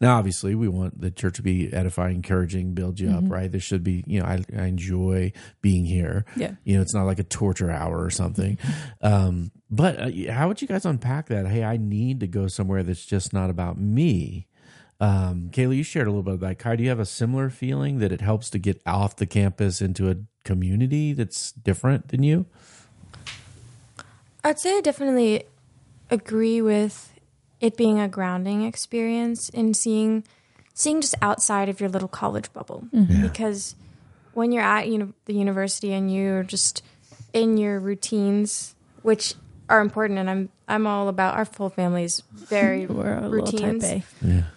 [0.00, 3.50] Now, obviously, we want the church to be edifying, encouraging, build you up, right?
[3.50, 6.24] There should be, you know, I, I enjoy being here.
[6.36, 6.52] Yeah.
[6.64, 8.56] You know, it's not like a torture hour or something.
[9.02, 11.46] um, but uh, how would you guys unpack that?
[11.48, 14.46] Hey, I need to go somewhere that's just not about me.
[14.98, 16.58] Um, Kayla, you shared a little bit of that.
[16.58, 19.82] Kai, do you have a similar feeling that it helps to get off the campus
[19.82, 22.46] into a community that's different than you?
[24.42, 25.44] I'd say I definitely
[26.10, 27.12] agree with
[27.60, 30.24] it being a grounding experience in seeing
[30.72, 32.86] seeing just outside of your little college bubble.
[33.22, 33.74] Because
[34.34, 36.82] when you're at uni- the university and you're just
[37.32, 39.34] in your routines, which
[39.68, 43.62] are important, and I'm I'm all about our full family's very We're a little type
[43.62, 43.82] routines.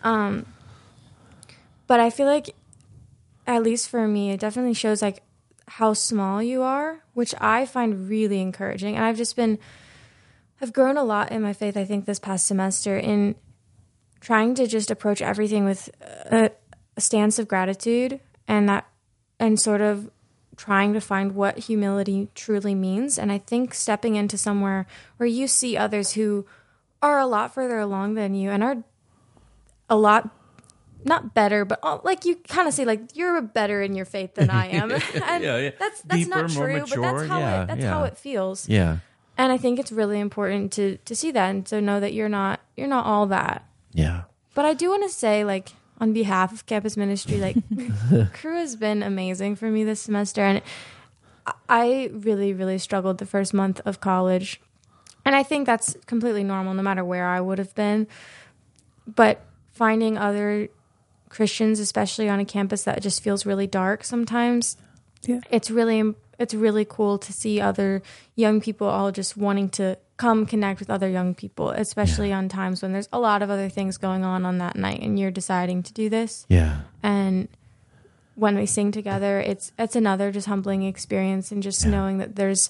[0.04, 0.46] Um,
[1.88, 2.56] but I feel like,
[3.48, 5.24] at least for me, it definitely shows like
[5.68, 8.96] how small you are, which I find really encouraging.
[8.96, 9.60] And I've just been,
[10.62, 11.78] I've grown a lot in my faith.
[11.78, 13.36] I think this past semester in
[14.20, 16.52] trying to just approach everything with a,
[16.98, 18.88] a stance of gratitude and that,
[19.40, 20.12] and sort of
[20.60, 23.18] trying to find what humility truly means.
[23.18, 26.46] And I think stepping into somewhere where you see others who
[27.02, 28.84] are a lot further along than you and are
[29.90, 30.30] a lot
[31.06, 34.36] not better, but uh, like you kind of say, like you're better in your faith
[34.36, 34.92] than I am.
[35.24, 35.72] and Yeah, yeah.
[35.80, 38.68] That's that's Deeper, not true, but that's how yeah, it that's how it feels.
[38.68, 38.98] Yeah.
[39.38, 42.28] And I think it's really important to to see that and to know that you're
[42.28, 43.66] not you're not all that.
[43.94, 44.24] Yeah.
[44.54, 47.58] But I do want to say, like, on behalf of campus ministry, like,
[48.34, 50.42] Cru has been amazing for me this semester.
[50.42, 50.62] And
[51.68, 54.62] I- really, really struggled the first month of college.
[55.26, 58.08] And I think that's completely normal, no matter where I would have been.
[59.08, 59.42] But
[59.74, 60.70] finding other
[61.30, 64.78] Christians, especially on a campus that just feels really dark sometimes,
[65.24, 65.42] Yeah.
[65.52, 68.02] it's really it's really cool to see other
[68.36, 72.82] young people all just wanting to come connect with other young people, especially on times
[72.84, 75.82] when there's a lot of other things going on on that night and you're deciding
[75.82, 76.46] to do this.
[76.50, 76.82] Yeah.
[77.02, 77.48] And
[78.36, 82.70] when we sing together, it's it's another just humbling experience and just knowing that there's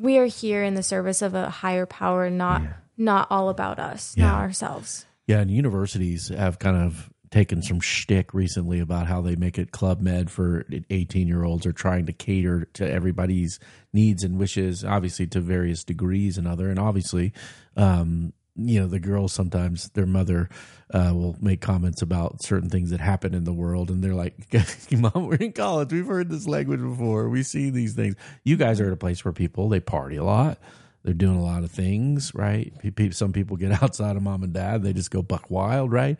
[0.00, 2.62] we are here in the service of a higher power, and not
[2.96, 4.26] not all about us, Yeah.
[4.28, 5.04] not ourselves.
[5.26, 9.72] Yeah, and universities have kind of taken some shtick recently about how they make it
[9.72, 13.58] club med for 18 year olds or trying to cater to everybody's
[13.92, 16.68] needs and wishes, obviously to various degrees and other.
[16.68, 17.32] And obviously,
[17.76, 20.50] um, you know, the girls sometimes their mother
[20.92, 24.34] uh, will make comments about certain things that happen in the world, and they're like,
[24.92, 25.90] "Mom, we're in college.
[25.90, 27.30] We've heard this language before.
[27.30, 28.14] We see these things.
[28.44, 30.58] You guys are at a place where people they party a lot."
[31.04, 32.72] They're doing a lot of things, right?
[33.10, 36.18] Some people get outside of mom and dad; they just go buck wild, right?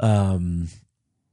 [0.00, 0.68] Um,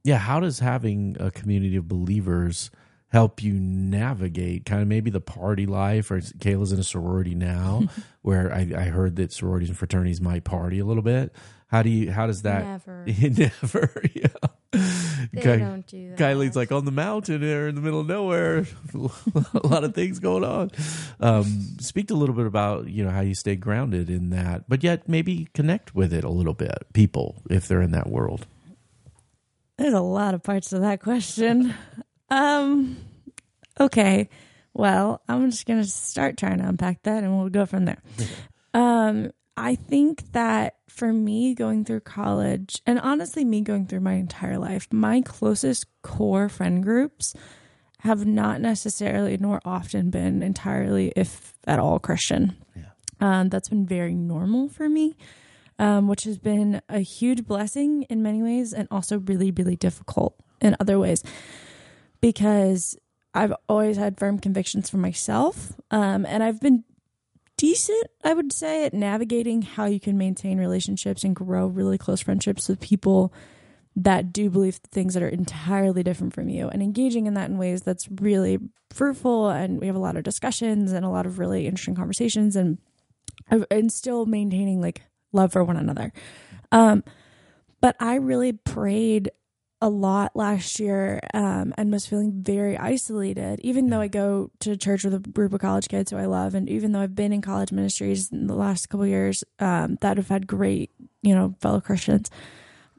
[0.04, 0.18] yeah.
[0.18, 2.70] How does having a community of believers
[3.08, 6.10] help you navigate kind of maybe the party life?
[6.10, 7.84] Or Kayla's in a sorority now,
[8.22, 11.34] where I, I heard that sororities and fraternities might party a little bit.
[11.68, 12.12] How do you?
[12.12, 12.64] How does that?
[12.64, 13.04] Never.
[13.62, 14.02] Never.
[14.14, 14.26] Yeah.
[14.72, 16.18] They don't do that.
[16.18, 18.66] Kylie's like on the mountain there in the middle of nowhere.
[18.94, 20.70] a lot of things going on.
[21.20, 24.64] Um, speak to a little bit about you know how you stay grounded in that,
[24.68, 26.86] but yet maybe connect with it a little bit.
[26.92, 28.46] People, if they're in that world.
[29.78, 31.74] There's a lot of parts to that question.
[32.30, 32.96] Um,
[33.80, 34.28] okay.
[34.74, 38.02] Well, I'm just going to start trying to unpack that and we'll go from there.
[38.74, 44.14] Um, I think that for me going through college and honestly me going through my
[44.14, 47.34] entire life, my closest core friend groups
[48.00, 52.56] have not necessarily nor often been entirely, if at all, Christian.
[53.20, 55.16] Um, that's been very normal for me,
[55.78, 60.34] um, which has been a huge blessing in many ways and also really, really difficult
[60.60, 61.22] in other ways
[62.20, 62.96] because
[63.34, 65.72] I've always had firm convictions for myself.
[65.90, 66.84] Um, and I've been
[67.62, 72.20] decent, I would say, at navigating how you can maintain relationships and grow really close
[72.20, 73.32] friendships with people
[73.94, 77.58] that do believe things that are entirely different from you and engaging in that in
[77.58, 78.58] ways that's really
[78.90, 79.48] fruitful.
[79.48, 82.78] And we have a lot of discussions and a lot of really interesting conversations and,
[83.48, 86.12] and still maintaining like love for one another.
[86.72, 87.04] Um,
[87.80, 89.30] but I really prayed
[89.82, 94.76] a lot last year um, and was feeling very isolated, even though I go to
[94.76, 96.54] church with a group of college kids who I love.
[96.54, 99.98] And even though I've been in college ministries in the last couple of years um,
[100.00, 102.30] that have had great, you know, fellow Christians,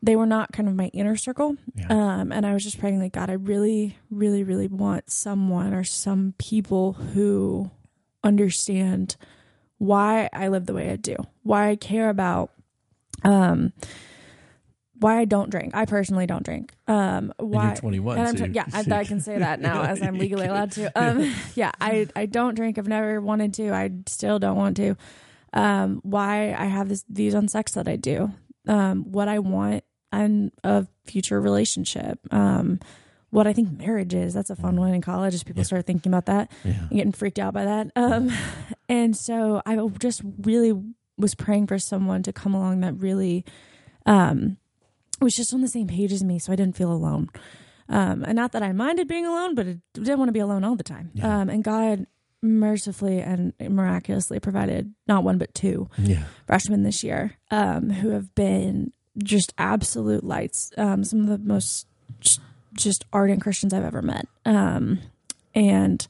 [0.01, 1.55] they were not kind of my inner circle.
[1.89, 5.85] Um, and I was just praying, like, God, I really, really, really want someone or
[5.85, 7.71] some people who
[8.25, 9.15] understand
[9.77, 12.51] why I live the way I do, why I care about
[13.23, 13.71] um
[15.03, 15.75] why I don't drink.
[15.75, 16.73] I personally don't drink.
[16.87, 17.67] Um, why?
[17.67, 20.17] you're 21, And I'm so tw- yeah, I, I can say that now as I'm
[20.17, 20.91] legally allowed to.
[20.99, 22.77] Um, yeah, I I don't drink.
[22.77, 23.73] I've never wanted to.
[23.73, 24.95] I still don't want to.
[25.51, 28.31] Um, why I have this views on sex that I do.
[28.67, 32.19] Um, what I want in a future relationship.
[32.31, 32.79] Um,
[33.29, 34.33] what I think marriage is.
[34.33, 37.39] That's a fun one in college as people start thinking about that and getting freaked
[37.39, 37.91] out by that.
[37.97, 38.31] Um,
[38.87, 40.73] and so I just really
[41.17, 43.43] was praying for someone to come along that really
[44.05, 44.57] um,
[45.21, 47.29] was just on the same page as me, so I didn't feel alone.
[47.89, 50.63] Um, and not that I minded being alone, but I didn't want to be alone
[50.63, 51.11] all the time.
[51.21, 52.07] Um, and God
[52.41, 56.23] mercifully and miraculously provided not one but two Yeah.
[56.45, 60.71] freshmen this year um, who have been just absolute lights.
[60.77, 61.87] Um, some of the most
[62.19, 62.41] just,
[62.73, 64.27] just ardent Christians I've ever met.
[64.45, 64.99] Um,
[65.55, 66.05] and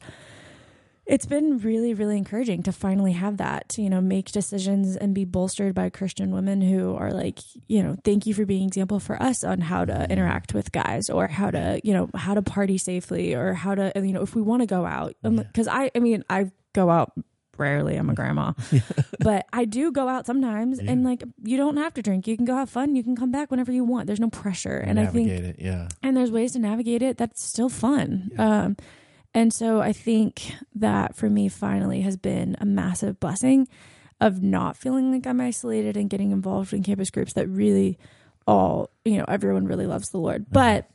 [1.06, 5.14] it's been really, really encouraging to finally have that, to, you know, make decisions and
[5.14, 8.98] be bolstered by Christian women who are like, you know, thank you for being example
[9.00, 12.42] for us on how to interact with guys or how to, you know, how to
[12.42, 15.14] party safely or how to, you know, if we want to go out.
[15.22, 17.12] Because I, I mean, I go out
[17.58, 17.96] rarely.
[17.96, 18.52] I'm a grandma,
[19.20, 22.26] but I do go out sometimes and like, you don't have to drink.
[22.26, 22.96] You can go have fun.
[22.96, 24.06] You can come back whenever you want.
[24.06, 24.78] There's no pressure.
[24.78, 25.56] And I think it.
[25.58, 25.88] Yeah.
[26.02, 28.76] and there's ways to navigate it that's still fun um
[29.34, 33.68] and so i think that for me finally has been a massive blessing
[34.20, 37.98] of not feeling like i'm isolated and getting involved in campus groups that really
[38.46, 40.42] all you know everyone really loves the lord.
[40.42, 40.52] Mm-hmm.
[40.52, 40.90] But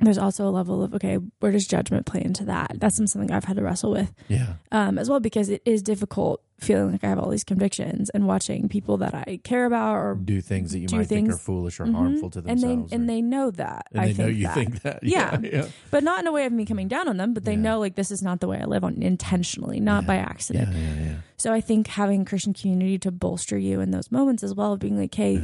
[0.00, 3.44] there's also a level of okay where does judgment play into that that's something i've
[3.44, 4.54] had to wrestle with Yeah.
[4.72, 8.26] um, as well because it is difficult feeling like i have all these convictions and
[8.26, 11.80] watching people that i care about or Do things that you might think are foolish
[11.80, 11.94] or Mhm.
[11.94, 12.90] harmful to and themselves.
[12.90, 14.54] they and they know that and I they think know you that.
[14.54, 14.98] think that.
[15.02, 15.38] Yeah.
[15.40, 15.50] Yeah.
[15.52, 15.66] yeah.
[15.90, 17.60] but not in a way of me coming down on them but they Yeah.
[17.60, 20.78] know like this is not the way i live on intentionally not by accident Yeah.
[20.78, 21.04] Yeah.
[21.04, 21.14] yeah.
[21.36, 24.78] so i think having christian community to bolster you in those moments as well of
[24.78, 25.42] being like hey.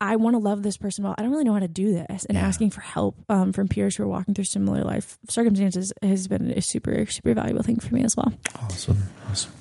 [0.00, 2.24] I want to love this person well i don't really know how to do this
[2.26, 2.46] and Yeah.
[2.46, 6.50] asking for help um, from peers who are walking through similar life circumstances has been
[6.50, 8.32] a super super valuable thing for me as well
[8.62, 9.02] Awesome.
[9.30, 9.52] Awesome.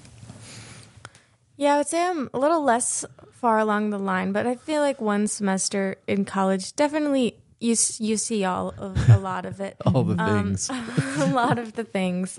[1.57, 4.81] Yeah, I would say I'm a little less far along the line, but I feel
[4.81, 9.77] like one semester in college definitely you you see all of a lot of it.
[9.85, 10.69] All the Um, things.
[11.17, 12.37] a lot of the things.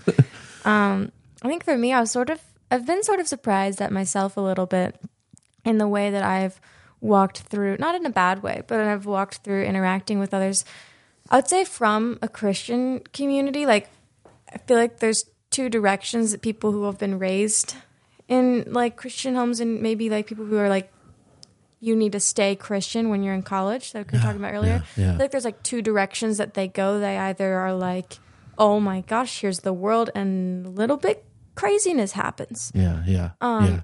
[0.67, 3.91] Um, I think for me, I was sort of, I've been sort of surprised at
[3.91, 5.01] myself a little bit
[5.65, 6.61] in the way that I've
[7.07, 10.65] walked through, not in a bad way, but I've walked through interacting with others.
[11.31, 13.89] I would say from a Christian community, like,
[14.53, 17.75] I feel like there's two directions that people who have been raised
[18.29, 20.93] in like Christian homes and maybe like people who are like,
[21.81, 24.83] you need to stay Christian when you're in college, like we were talking about earlier.
[24.97, 25.17] yeah, yeah.
[25.19, 26.99] Like there's like two directions that they go.
[26.99, 28.19] They either are like,
[28.59, 32.73] oh my gosh, here's the world, and a little bit craziness happens.
[32.75, 33.81] Yeah, yeah, Um, yeah,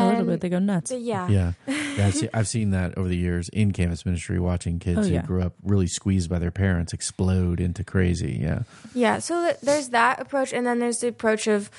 [0.00, 0.90] A little bit, they go nuts.
[0.90, 1.28] Yeah.
[1.28, 1.52] yeah.
[1.66, 5.02] yeah I've, seen, I've seen that over the years in campus ministry, watching kids Oh,
[5.02, 5.22] who yeah.
[5.22, 8.38] grew up really squeezed by their parents explode into crazy.
[8.40, 8.62] Yeah,
[8.94, 11.70] Yeah, so th- there's that approach, and then there's the approach of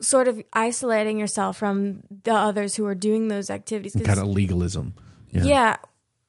[0.00, 3.92] sort of isolating yourself from the others who are doing those activities.
[3.94, 4.94] 'Cause- kind of legalism.
[5.30, 5.76] Yeah, yeah.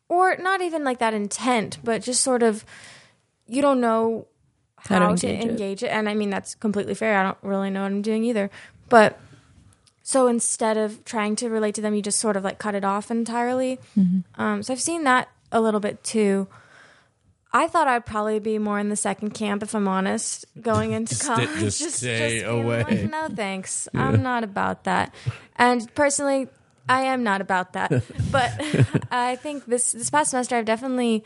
[0.09, 2.63] or not even like that intent, but just sort of
[3.47, 4.27] you don't know
[4.77, 5.87] How to how, to engage engage, it.
[5.87, 5.89] it.
[5.89, 7.17] and I mean that's completely fair.
[7.17, 8.49] I don't really know what I'm doing either,
[8.89, 9.19] but
[10.03, 12.83] so instead of trying to relate to them, you just sort of like cut it
[12.83, 13.79] off entirely.
[13.97, 14.41] Mm-hmm.
[14.41, 16.47] Um, so I've seen that a little bit too.
[17.53, 21.17] I thought I'd probably be more in the second camp if I'm honest, going into
[21.17, 21.49] college.
[21.71, 22.83] stay- just stay being away.
[22.83, 25.15] like, no thanks, I'm not about that.
[25.55, 26.49] And personally,
[26.89, 28.03] I am not about that.
[28.29, 28.51] But
[29.09, 31.23] I think this this past semester, I've definitely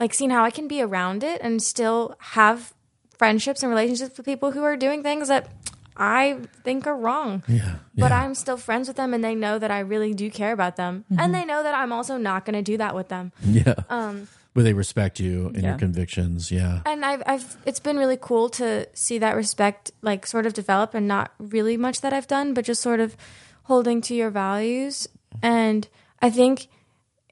[0.00, 2.72] like seen how I can be around it and still have
[3.18, 5.48] friendships and relationships with people who are doing things that
[5.96, 8.10] I think are wrong yeah, but.
[8.10, 11.04] I'm still friends with them and they know that I really do care about them.
[11.10, 11.20] Mm-hmm.
[11.20, 13.32] And they know that I'm also not going to do that with them.
[13.42, 13.74] yeah.
[13.88, 16.52] Um, but they respect you and your convictions.
[16.52, 20.54] Yeah, and I've, I've, it's been really cool to see that respect like sort of
[20.54, 23.16] develop and not really much that I've done, but just sort of
[23.64, 25.08] holding to your values.
[25.42, 25.88] And
[26.22, 26.68] I think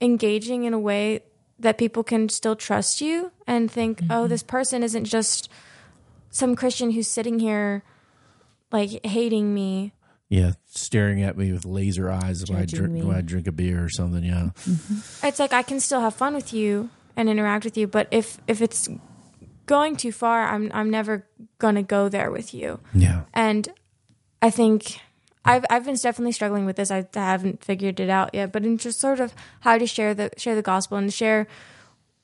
[0.00, 1.22] engaging in a way
[1.60, 5.48] that people can still trust you and think, oh, this person isn't just
[6.30, 7.84] some Christian who's sitting here
[8.72, 9.92] like hating me
[10.32, 10.52] yeah.
[10.64, 13.02] Staring at me with laser eyes while I Judging drink me.
[13.02, 14.24] while I drink a beer or something.
[14.24, 15.26] Yeah, mm-hmm.
[15.26, 18.38] it's like I can still have fun with you and interact with you, but if
[18.46, 18.88] if it's
[19.66, 21.26] going too far, I'm I'm never
[21.58, 22.80] gonna go there with you.
[22.94, 23.68] yeah, And
[24.40, 25.00] I think
[25.44, 26.90] I've I've been definitely struggling with this.
[26.90, 30.30] I haven't figured it out yet, but in just sort of how to share the
[30.38, 31.46] share the gospel and share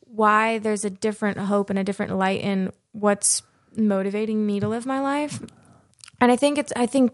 [0.01, 3.43] why there's a different hope and a different light in what's
[3.77, 5.41] motivating me to live my life.
[6.21, 7.13] And I think it's I think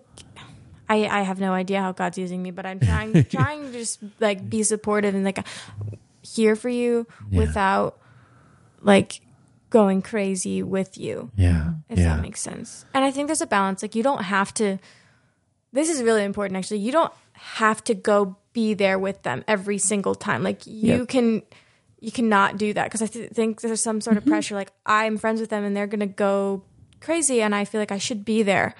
[0.88, 4.00] I, I have no idea how God's using me, but I'm trying trying to just
[4.20, 5.44] like be supportive and like
[6.22, 7.40] here for you Yeah.
[7.40, 7.98] without
[8.80, 9.20] like
[9.70, 12.14] going crazy with you yeah, if yeah.
[12.16, 12.84] that makes sense.
[12.94, 13.82] And I think there's a balance.
[13.82, 14.78] Like you don't have to.
[15.72, 16.78] This is really important, actually.
[16.78, 20.42] You don't have to go be there with them every single time.
[20.44, 21.08] Like you Yep.
[21.08, 21.42] can,
[21.98, 24.28] you cannot do that because I th- think there's some sort Mm-hmm.
[24.28, 24.54] of pressure.
[24.54, 26.62] Like I'm friends with them and they're gonna go
[27.04, 28.74] crazy, and I feel like I should be there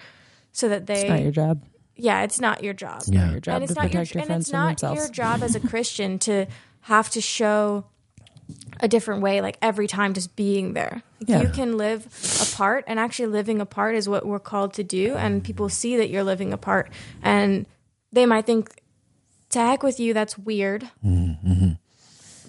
[0.53, 1.01] so that they.
[1.03, 1.63] It's not your job.
[1.97, 3.31] yeah, it's not your job Yeah.
[3.31, 5.01] Your job and it's to not your, protect your and friends it's not themselves.
[5.01, 6.47] your job as a Christian to
[6.83, 7.85] have to show
[8.81, 11.43] a different way like every time just being there Like, Yeah.
[11.43, 12.07] you can live
[12.53, 16.11] apart and actually living apart is what we're called to do and people see that
[16.11, 16.91] you're living apart
[17.23, 17.65] and
[18.13, 18.69] they might think
[19.51, 21.71] to heck with you that's weird mm-hmm.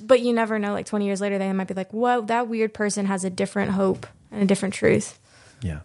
[0.04, 2.74] but you never know like 20 years later they might be like whoa that weird
[2.74, 5.18] person has a different hope and a different truth
[5.66, 5.80] Yeah,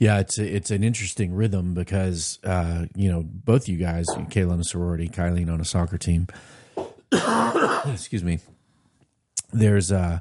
[0.00, 0.18] yeah.
[0.18, 4.60] It's a, it's an interesting rhythm because uh, you know both you guys, Kayla on
[4.60, 6.26] a sorority, Kylie on a soccer team.
[7.92, 8.40] Excuse me.
[9.52, 10.20] There's a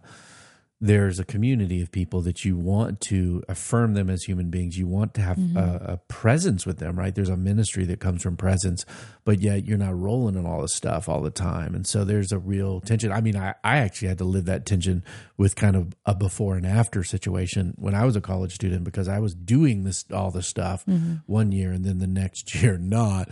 [0.84, 4.78] there's a community of people that you want to affirm them as human beings.
[4.78, 5.56] You want to have mm-hmm.
[5.56, 7.16] a, a presence with them, right?
[7.16, 8.86] There's a ministry that comes from presence,
[9.24, 11.74] but yet you're not rolling in all this stuff all the time.
[11.74, 13.14] And so there's a real tension.
[13.14, 15.06] I mean, I, I actually had to live that tension
[15.38, 19.08] with kind of a before and after situation when I was a college student because
[19.08, 21.16] I was doing this all this stuff mm-hmm.
[21.28, 23.30] one year and then the next year not.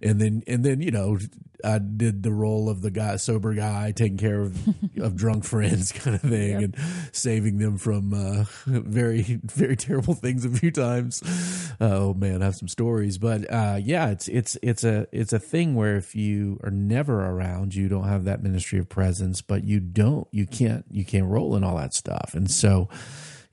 [0.00, 1.18] And then and then, you know,
[1.64, 4.56] I did the role of the guy sober guy taking care of
[4.98, 6.76] of drunk friends kind of thing and
[7.12, 11.22] saving them from uh, very very terrible things a few times.
[11.80, 15.38] oh man, I have some stories, but uh, yeah, it's it's it's a it's a
[15.38, 19.64] thing where if you are never around, you don't have that ministry of presence, but
[19.64, 22.88] you don't you can't you can't roll in all that stuff, and so.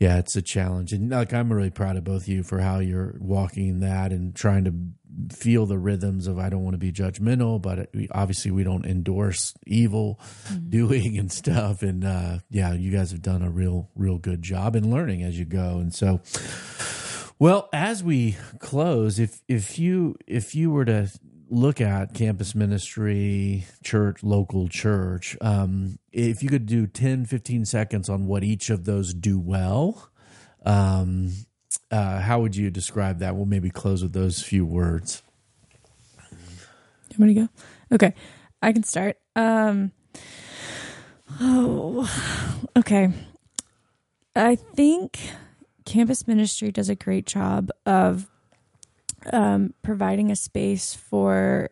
[0.02, 2.80] Yeah, it's a challenge, and like I'm really proud of both of you for how
[2.80, 4.74] you're walking that and trying to
[5.32, 9.54] feel the rhythms of I don't want to be judgmental, but obviously we don't endorse
[9.68, 10.20] evil
[10.68, 11.84] doing and stuff.
[11.84, 15.38] And uh, yeah, you guys have done a real, real good job in learning as
[15.38, 15.78] you go.
[15.78, 16.22] And so,
[17.38, 21.12] well, as we close, if if you if you were to
[21.52, 28.10] look at campus ministry, church, local church, um, if you could do 10, 15 seconds
[28.10, 30.10] on what each of those do well,
[30.66, 31.34] um,
[31.92, 33.36] uh, how would you describe that?
[33.36, 35.22] We'll maybe close with those few words.
[36.32, 37.50] You want to go?
[37.94, 38.14] Okay,
[38.62, 39.18] I can start.
[39.36, 39.92] Um,
[41.42, 42.10] oh,
[42.78, 43.12] okay.
[44.34, 45.20] I think
[45.84, 48.31] campus ministry does a great job of
[49.32, 51.70] um, providing a space for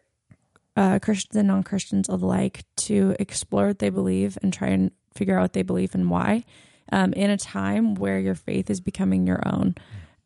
[0.76, 5.38] uh, Christians and non Christians alike to explore what they believe and try and figure
[5.38, 6.43] out what they believe and why.
[6.91, 9.76] Um, in a time where your faith is becoming your own,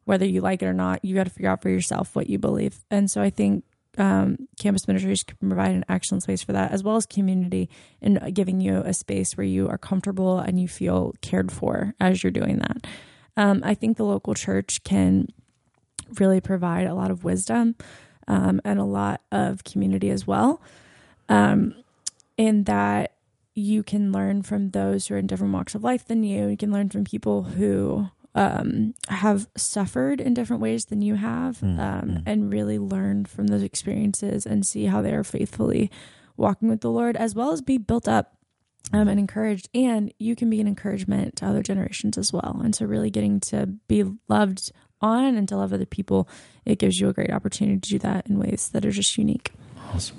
[0.05, 2.39] whether you like it or not, you got to figure out for yourself what you
[2.39, 2.85] believe.
[2.89, 3.65] And so I think
[3.97, 7.69] um, campus ministries can provide an excellent space for that, as well as community
[8.01, 12.23] and giving you a space where you are comfortable and you feel cared for as
[12.23, 12.87] you're doing that.
[13.35, 15.27] Um, I think the local church can
[16.19, 17.75] really provide a lot of wisdom
[18.27, 20.61] um, and a lot of community as well.
[21.29, 21.75] Um,
[22.37, 23.13] in that
[23.55, 26.47] you can learn from those who are in different walks of life than you.
[26.47, 31.59] You can learn from people who um, have suffered in different ways than you have,
[31.59, 35.91] Mm, um, and really learn from those experiences and see how they are faithfully
[36.35, 38.35] walking with the Lord, as well as be built up
[38.91, 39.69] um, and encouraged.
[39.75, 42.59] And you can be an encouragement to other generations as well.
[42.63, 44.71] And so, really getting to be loved
[45.03, 46.27] on and to love other people,
[46.65, 49.51] it gives you a great opportunity to do that in ways that are just unique.
[49.93, 50.17] Awesome.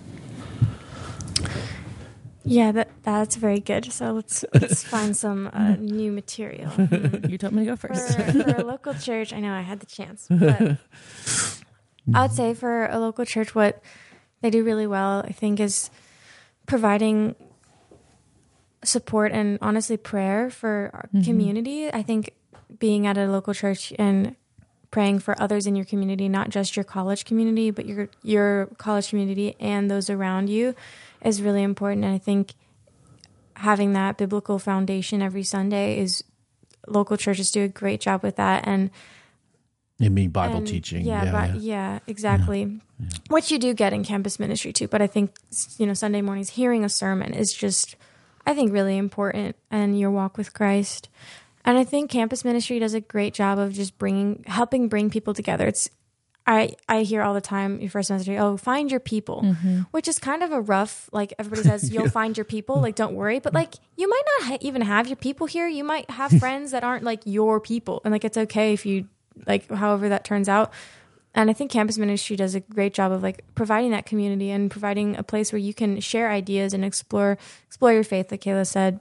[2.44, 3.90] Yeah, that that's very good.
[3.90, 6.70] So let's let's find some uh, new material.
[7.28, 8.16] you told me to go first.
[8.16, 10.76] for a local church, I know I had the chance, but
[12.14, 13.82] I would say for a local church, what
[14.42, 15.88] they do really well, I think, is
[16.66, 17.34] providing
[18.84, 21.90] support and honestly prayer for our community.
[21.90, 22.34] I think
[22.78, 24.36] being at a local church and
[24.94, 29.08] praying for others in your community, not just your college community, but your your college
[29.10, 30.72] community and those around you,
[31.20, 32.04] is really important.
[32.04, 32.54] And I think
[33.56, 36.22] having that biblical foundation every Sunday is
[36.86, 38.90] local churches do a great job with that and
[39.98, 41.04] It mean Bible and- teaching.
[41.06, 41.32] Yeah, Yeah.
[41.32, 41.60] Bi- yeah.
[41.60, 42.80] yeah, exactly.
[43.30, 45.34] Which you do get in campus ministry too, but I think
[45.78, 47.96] you know Sunday mornings hearing a sermon is just
[48.46, 51.08] I think really important and your walk with Christ.
[51.64, 55.32] And I think campus ministry does a great job of just bringing helping bring people
[55.34, 55.66] together.
[55.66, 55.88] It's
[56.46, 59.42] I I hear all the time your first semester, oh, find your people,
[59.90, 61.08] which is kind of a rough.
[61.10, 62.80] Like everybody says, you'll find your people.
[62.80, 65.66] Like don't worry, but like you might not ha- even have your people here.
[65.66, 69.08] You might have friends that aren't like your people, and like it's okay if you
[69.46, 70.72] like however that turns out.
[71.36, 74.70] And I think campus ministry does a great job of like providing that community and
[74.70, 78.66] providing a place where you can share ideas and explore explore your faith, like Kayla
[78.66, 79.00] said,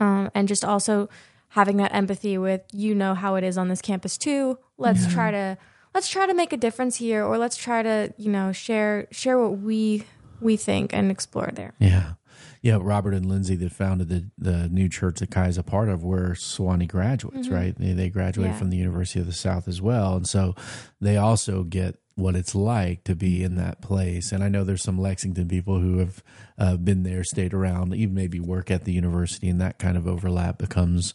[0.00, 1.08] um, and just also
[1.50, 4.58] having that empathy with you know how it is on this campus too.
[4.76, 5.58] Let's try to
[5.94, 9.38] let's try to make a difference here, or let's try to you know share share
[9.38, 10.04] what we
[10.40, 11.74] we think and explore there.
[11.78, 12.12] Yeah.
[12.60, 15.88] Yeah, Robert and Lindsay that founded the, the new church that Kai is a part
[15.88, 17.54] of were Sewanee graduates, mm-hmm.
[17.54, 17.78] right?
[17.78, 18.58] They, they graduated Yeah.
[18.58, 20.16] from the University of the South as well.
[20.16, 20.56] And so
[21.00, 24.32] they also get what it's like to be in that place.
[24.32, 26.22] And I know there's some Lexington people who have
[26.58, 30.08] uh, been there, stayed around, even maybe work at the university, and that kind of
[30.08, 31.14] overlap becomes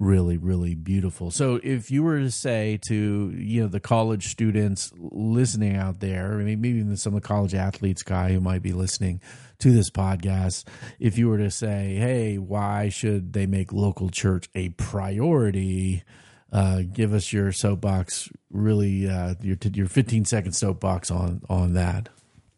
[0.00, 4.92] really really beautiful so if you were to say to you know the college students
[4.96, 8.62] listening out there I mean, maybe even some of the college athletes guy who might
[8.62, 9.20] be listening
[9.58, 10.68] to this podcast
[11.00, 16.04] if you were to say hey why should they make local church a priority
[16.52, 22.08] uh, give us your soapbox really uh, your your 15 second soapbox on on that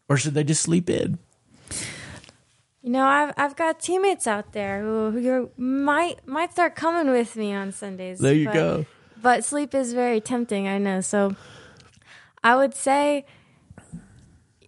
[0.07, 1.19] or should they just sleep in
[2.83, 7.35] You know, I've I've got teammates out there who, who might might start coming with
[7.35, 8.17] me on Sundays.
[8.19, 8.85] there you but- go
[9.21, 11.01] But sleep is very tempting, I know.
[11.01, 11.35] So
[12.43, 13.25] I would say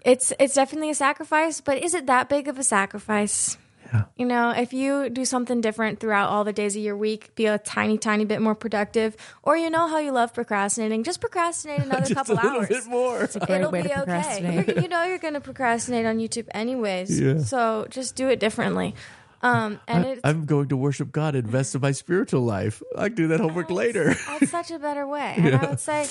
[0.06, 3.58] it's it's definitely a sacrifice, but is it that big of a sacrifice?
[3.94, 4.04] Yeah.
[4.18, 7.46] You know, if you do something different throughout all the days of your week, be
[7.46, 11.80] a tiny, tiny bit more productive, or you know how you love procrastinating, just procrastinate
[11.86, 12.68] another just couple a little hours.
[12.70, 14.04] bit more It's a great It'll way be to okay.
[14.04, 14.68] procrastinate.
[14.68, 17.20] You're- you know you're going to procrastinate on YouTube anyways.
[17.20, 17.40] Yeah.
[17.44, 18.96] So just do it differently.
[19.44, 22.82] Um, and I, it's, I'm going to worship God, invest in my spiritual life.
[22.98, 24.16] I can do that homework later.
[24.28, 25.36] That's such a better way.
[25.38, 26.08] And I would say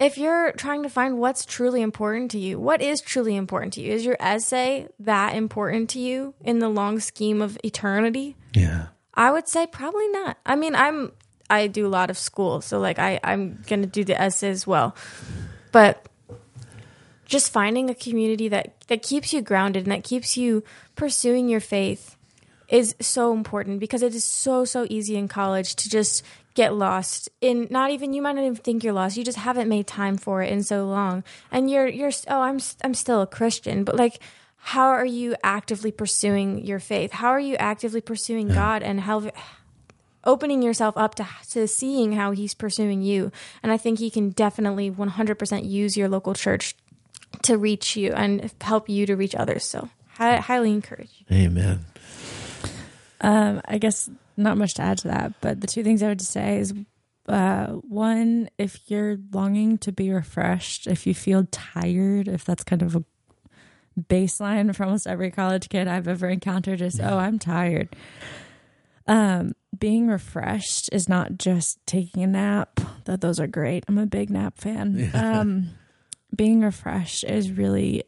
[0.00, 3.82] if you're trying to find what's truly important to you, what is truly important to
[3.82, 3.92] you?
[3.92, 8.34] Is your essay that important to you in the long scheme of eternity?
[8.54, 8.86] Yeah.
[9.14, 10.38] I would say probably not.
[10.46, 11.12] I mean, I'm
[11.50, 14.48] I do a lot of school, so like I I'm going to do the essay
[14.48, 14.96] as well.
[15.70, 16.08] But
[17.26, 20.64] just finding a community that that keeps you grounded and that keeps you
[20.96, 22.16] pursuing your faith
[22.70, 27.28] is so important because it is so so easy in college to just get lost
[27.40, 29.16] in not even you might not even think you're lost.
[29.16, 31.24] You just haven't made time for it in so long.
[31.50, 34.20] And you're you're oh I'm I'm still a Christian but like
[34.62, 37.12] how are you actively pursuing your faith?
[37.12, 39.30] How are you actively pursuing God and how
[40.22, 43.32] opening yourself up to to seeing how he's pursuing you?
[43.62, 46.76] And I think he can definitely 100% use your local church
[47.42, 49.64] to reach you and help you to reach others.
[49.64, 51.36] So hi- highly encourage you.
[51.36, 51.86] Amen.
[53.20, 56.22] Um, I guess not much to add to that, but the two things I would
[56.22, 56.72] say is
[57.28, 62.82] uh, one, if you're longing to be refreshed, if you feel tired, if that's kind
[62.82, 63.04] of a
[64.00, 67.94] baseline for almost every college kid I've ever encountered is, oh, I'm tired.
[69.06, 73.84] Um, being refreshed is not just taking a nap, though those are great.
[73.88, 75.10] I'm a big nap fan.
[75.14, 75.70] Um,
[76.34, 78.04] being refreshed is really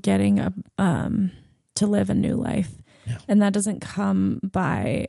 [0.00, 1.32] getting a um
[1.74, 2.70] to live a new life.
[3.28, 5.08] And that doesn't come by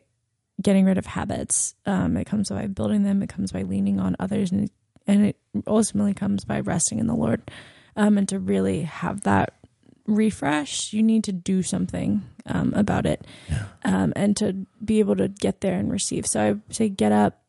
[0.62, 1.76] getting rid of habits.
[1.86, 3.22] Um, it comes by building them.
[3.22, 4.70] It comes by leaning on others, and
[5.08, 5.38] and it
[5.68, 7.50] ultimately comes by resting in the Lord.
[7.96, 9.56] Um, and to really have that
[10.06, 13.26] refresh, you need to do something um, about it,
[13.84, 16.26] um, and to be able to get there and receive.
[16.28, 17.42] So I say, get up.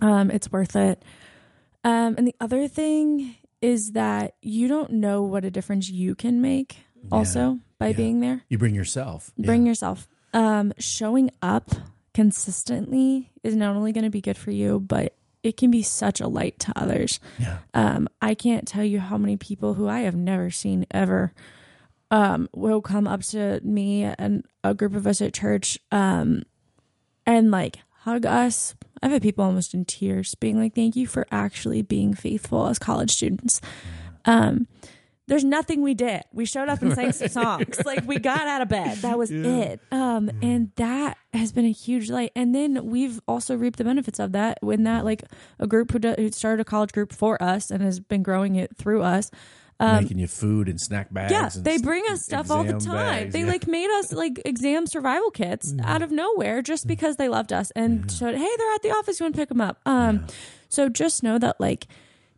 [0.00, 1.02] Um, it's worth it.
[1.84, 6.40] Um, and the other thing is that you don't know what a difference you can
[6.40, 6.78] make.
[7.12, 7.96] Also, by Yeah.
[7.96, 9.32] being there You bring yourself.
[9.36, 9.70] bring Yeah.
[9.70, 11.68] yourself um showing up
[12.14, 16.20] consistently is not only going to be good for you but it can be such
[16.20, 17.58] a light to others Yeah.
[17.74, 21.32] um i can't tell you how many people who i have never seen ever
[22.12, 26.42] um will come up to me and a group of us at church um
[27.26, 31.26] and like hug us i've had people almost in tears being like thank you for
[31.30, 33.60] actually being faithful as college students
[34.24, 34.66] um
[35.30, 36.24] there's nothing we did.
[36.32, 37.28] We showed up and sang some
[37.68, 37.80] songs.
[37.86, 38.98] Like we got out of bed.
[38.98, 39.78] That was it.
[39.92, 42.32] Um, and that has been a huge light.
[42.34, 45.22] And then we've also reaped the benefits of that when that like
[45.60, 48.56] a group who, do, who started a college group for us and has been growing
[48.56, 49.30] it through us.
[49.78, 51.30] Making you food and snack bags.
[51.30, 52.90] Yeah, they bring us stuff all the time.
[52.90, 53.46] bags, they yeah.
[53.46, 57.70] like made us like exam survival kits out of nowhere just because they loved us
[57.70, 59.20] and said, "Hey, they're at the office.
[59.20, 60.26] You want to pick them up?" Um,
[60.68, 61.86] so just know that like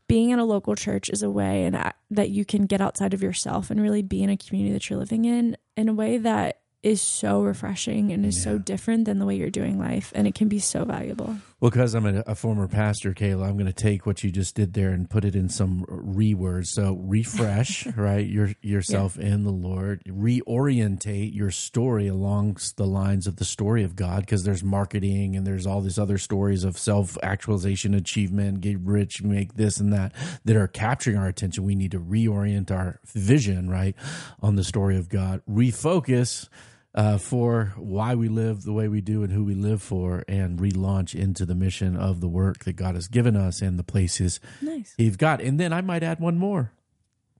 [0.09, 3.23] being in a local church is a way and that you can get outside of
[3.23, 6.61] yourself and really be in a community that you're living in in a way that
[6.83, 10.35] is so refreshing and is so different than the way you're doing life and it
[10.35, 11.37] can be so valuable.
[11.63, 14.57] Well, because I'm a, a former pastor, Kayla, I'm going to take what you just
[14.57, 16.67] did there and put it in some rewords.
[16.67, 20.03] So refresh, right, your yourself in the Lord.
[20.05, 25.47] Reorientate your story along the lines of the story of God, because there's marketing and
[25.47, 30.13] there's all these other stories of self actualization, achievement, get rich, make this and that
[30.45, 31.63] that are capturing our attention.
[31.63, 33.95] We need to reorient our vision, right,
[34.41, 35.43] on the story of God.
[35.49, 36.49] Refocus
[36.95, 40.59] uh, for why we live the way we do and who we live for, and
[40.59, 44.41] relaunch into the mission of the work that God has given us and the places
[44.61, 44.95] Nice.
[44.97, 45.41] He's got.
[45.41, 46.73] And then I might add one more.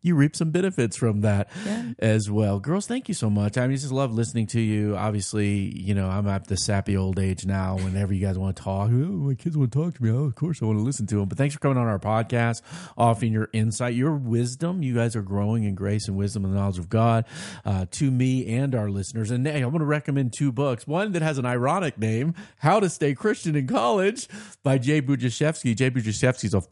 [0.03, 1.93] You reap some benefits from that Yeah.
[2.01, 2.59] as well.
[2.59, 3.57] Girls, thank you so much.
[3.57, 4.97] I mean, just love listening to you.
[4.97, 7.77] Obviously, you know, I'm at the sappy old age now.
[7.77, 10.11] Whenever you guys want to talk, oh, my kids want to talk to me.
[10.11, 11.29] Oh, of course, I want to listen to them.
[11.29, 12.63] But thanks for coming on our podcast,
[12.99, 14.83] offering your insight, your wisdom.
[14.83, 17.25] You guys are growing in grace and wisdom and the knowledge of God
[17.65, 19.31] uh, to me and our listeners.
[19.31, 20.85] And hey, I'm going to recommend two books.
[20.87, 24.29] One that has an ironic name, How to Stay Christian in College
[24.65, 25.77] by Jay Budziszewski.
[25.77, 26.63] Jay Budziszewski is a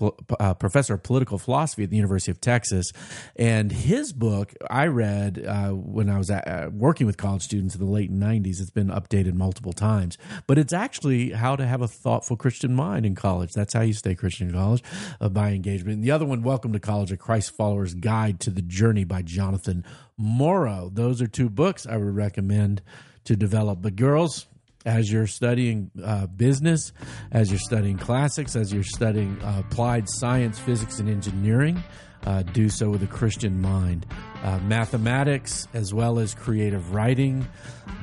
[0.43, 2.93] uh, professor of political philosophy at the University of Texas.
[3.37, 7.75] And his book I read uh, when I was at, uh, working with college students
[7.75, 8.61] in the late 90s.
[8.61, 10.19] It's been updated multiple times.
[10.47, 13.53] But it's actually how to have a thoughtful Christian mind in college.
[13.53, 14.83] That's how you stay Christian in college
[15.21, 15.97] uh, by engagement.
[15.97, 19.23] And the other one, Welcome to College, A Christ Follower's Guide to the Journey by
[19.23, 19.85] Jonathan
[20.17, 20.91] Morrow.
[20.93, 22.83] Those are two books I would recommend
[23.25, 23.83] to develop.
[23.83, 24.47] But girls,
[24.85, 26.93] as you're studying uh, business,
[27.31, 31.83] as you're studying classics, as you're studying uh, applied science, physics, and engineering,
[32.25, 34.07] uh, do so with a Christian mind.
[34.43, 37.47] Uh, mathematics as well as creative writing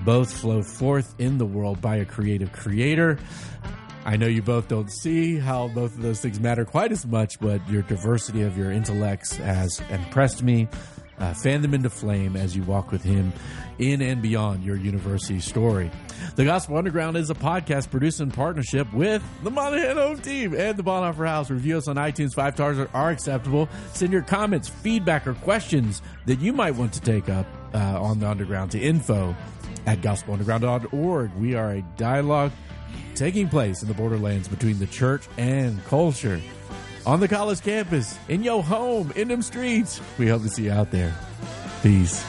[0.05, 3.17] both flow forth in the world by a creative creator.
[4.05, 7.39] I know you both don't see how both of those things matter quite as much,
[7.39, 10.69] but your diversity of your intellects has impressed me.
[11.19, 13.33] Uh, fan them into flame as you walk with Him
[13.79, 15.89] in and beyond your university story.
[16.35, 20.77] The Gospel Underground is a podcast produced in partnership with the Monahan Home Team and
[20.77, 21.49] the Bonhoeffer House.
[21.49, 22.33] Review us on iTunes.
[22.33, 23.69] Five stars are, acceptable.
[23.93, 28.19] Send your comments, feedback, or questions that you might want to take up uh, on
[28.19, 29.35] the Underground to info
[29.85, 31.33] at gospelunderground.org.
[31.35, 32.51] We are a dialogue
[33.15, 36.39] taking place in the borderlands between the church and culture.
[37.07, 40.01] On the college campus, in your home, in them streets.
[40.17, 41.15] We hope to see you out there.
[41.81, 42.21] Peace.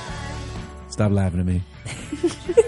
[0.88, 1.62] Stop laughing at me.